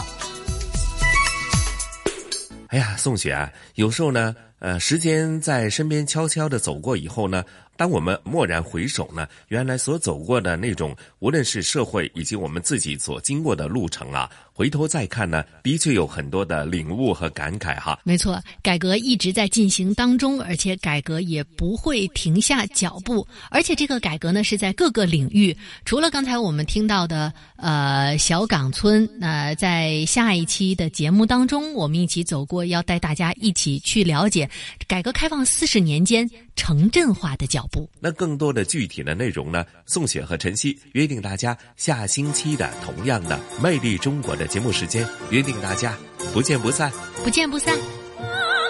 [2.68, 7.44] 哎呀，宋雪啊，有时候呢，呃，时间在身边悄悄的走过以后呢。
[7.76, 18.00] 当我们蓦然回首呢，原来所走过的那种，无论是社会以及我们自己所经过的路程啊，回头再看呢，的确有很多的领悟和感慨哈。
[18.04, 25.56] 没错，改革一直在进行当中，而且改革也不会停下脚步，而且这个改革呢是在各个领域。
[25.86, 34.48] 除了刚才我们听到的呃小岗村，那在下一期的节目当中，我们一起走过，要带大家一起去了解
[34.88, 37.90] 改革开放四十年间城镇化的脚步。
[38.00, 39.66] 那更多的具体的内容呢？
[39.88, 45.96] 宋雪和晨曦约定大家下星期的同样的《魅力中国》节目时间约定大家
[46.34, 46.92] 不见不散。
[47.24, 47.78] 不见不散。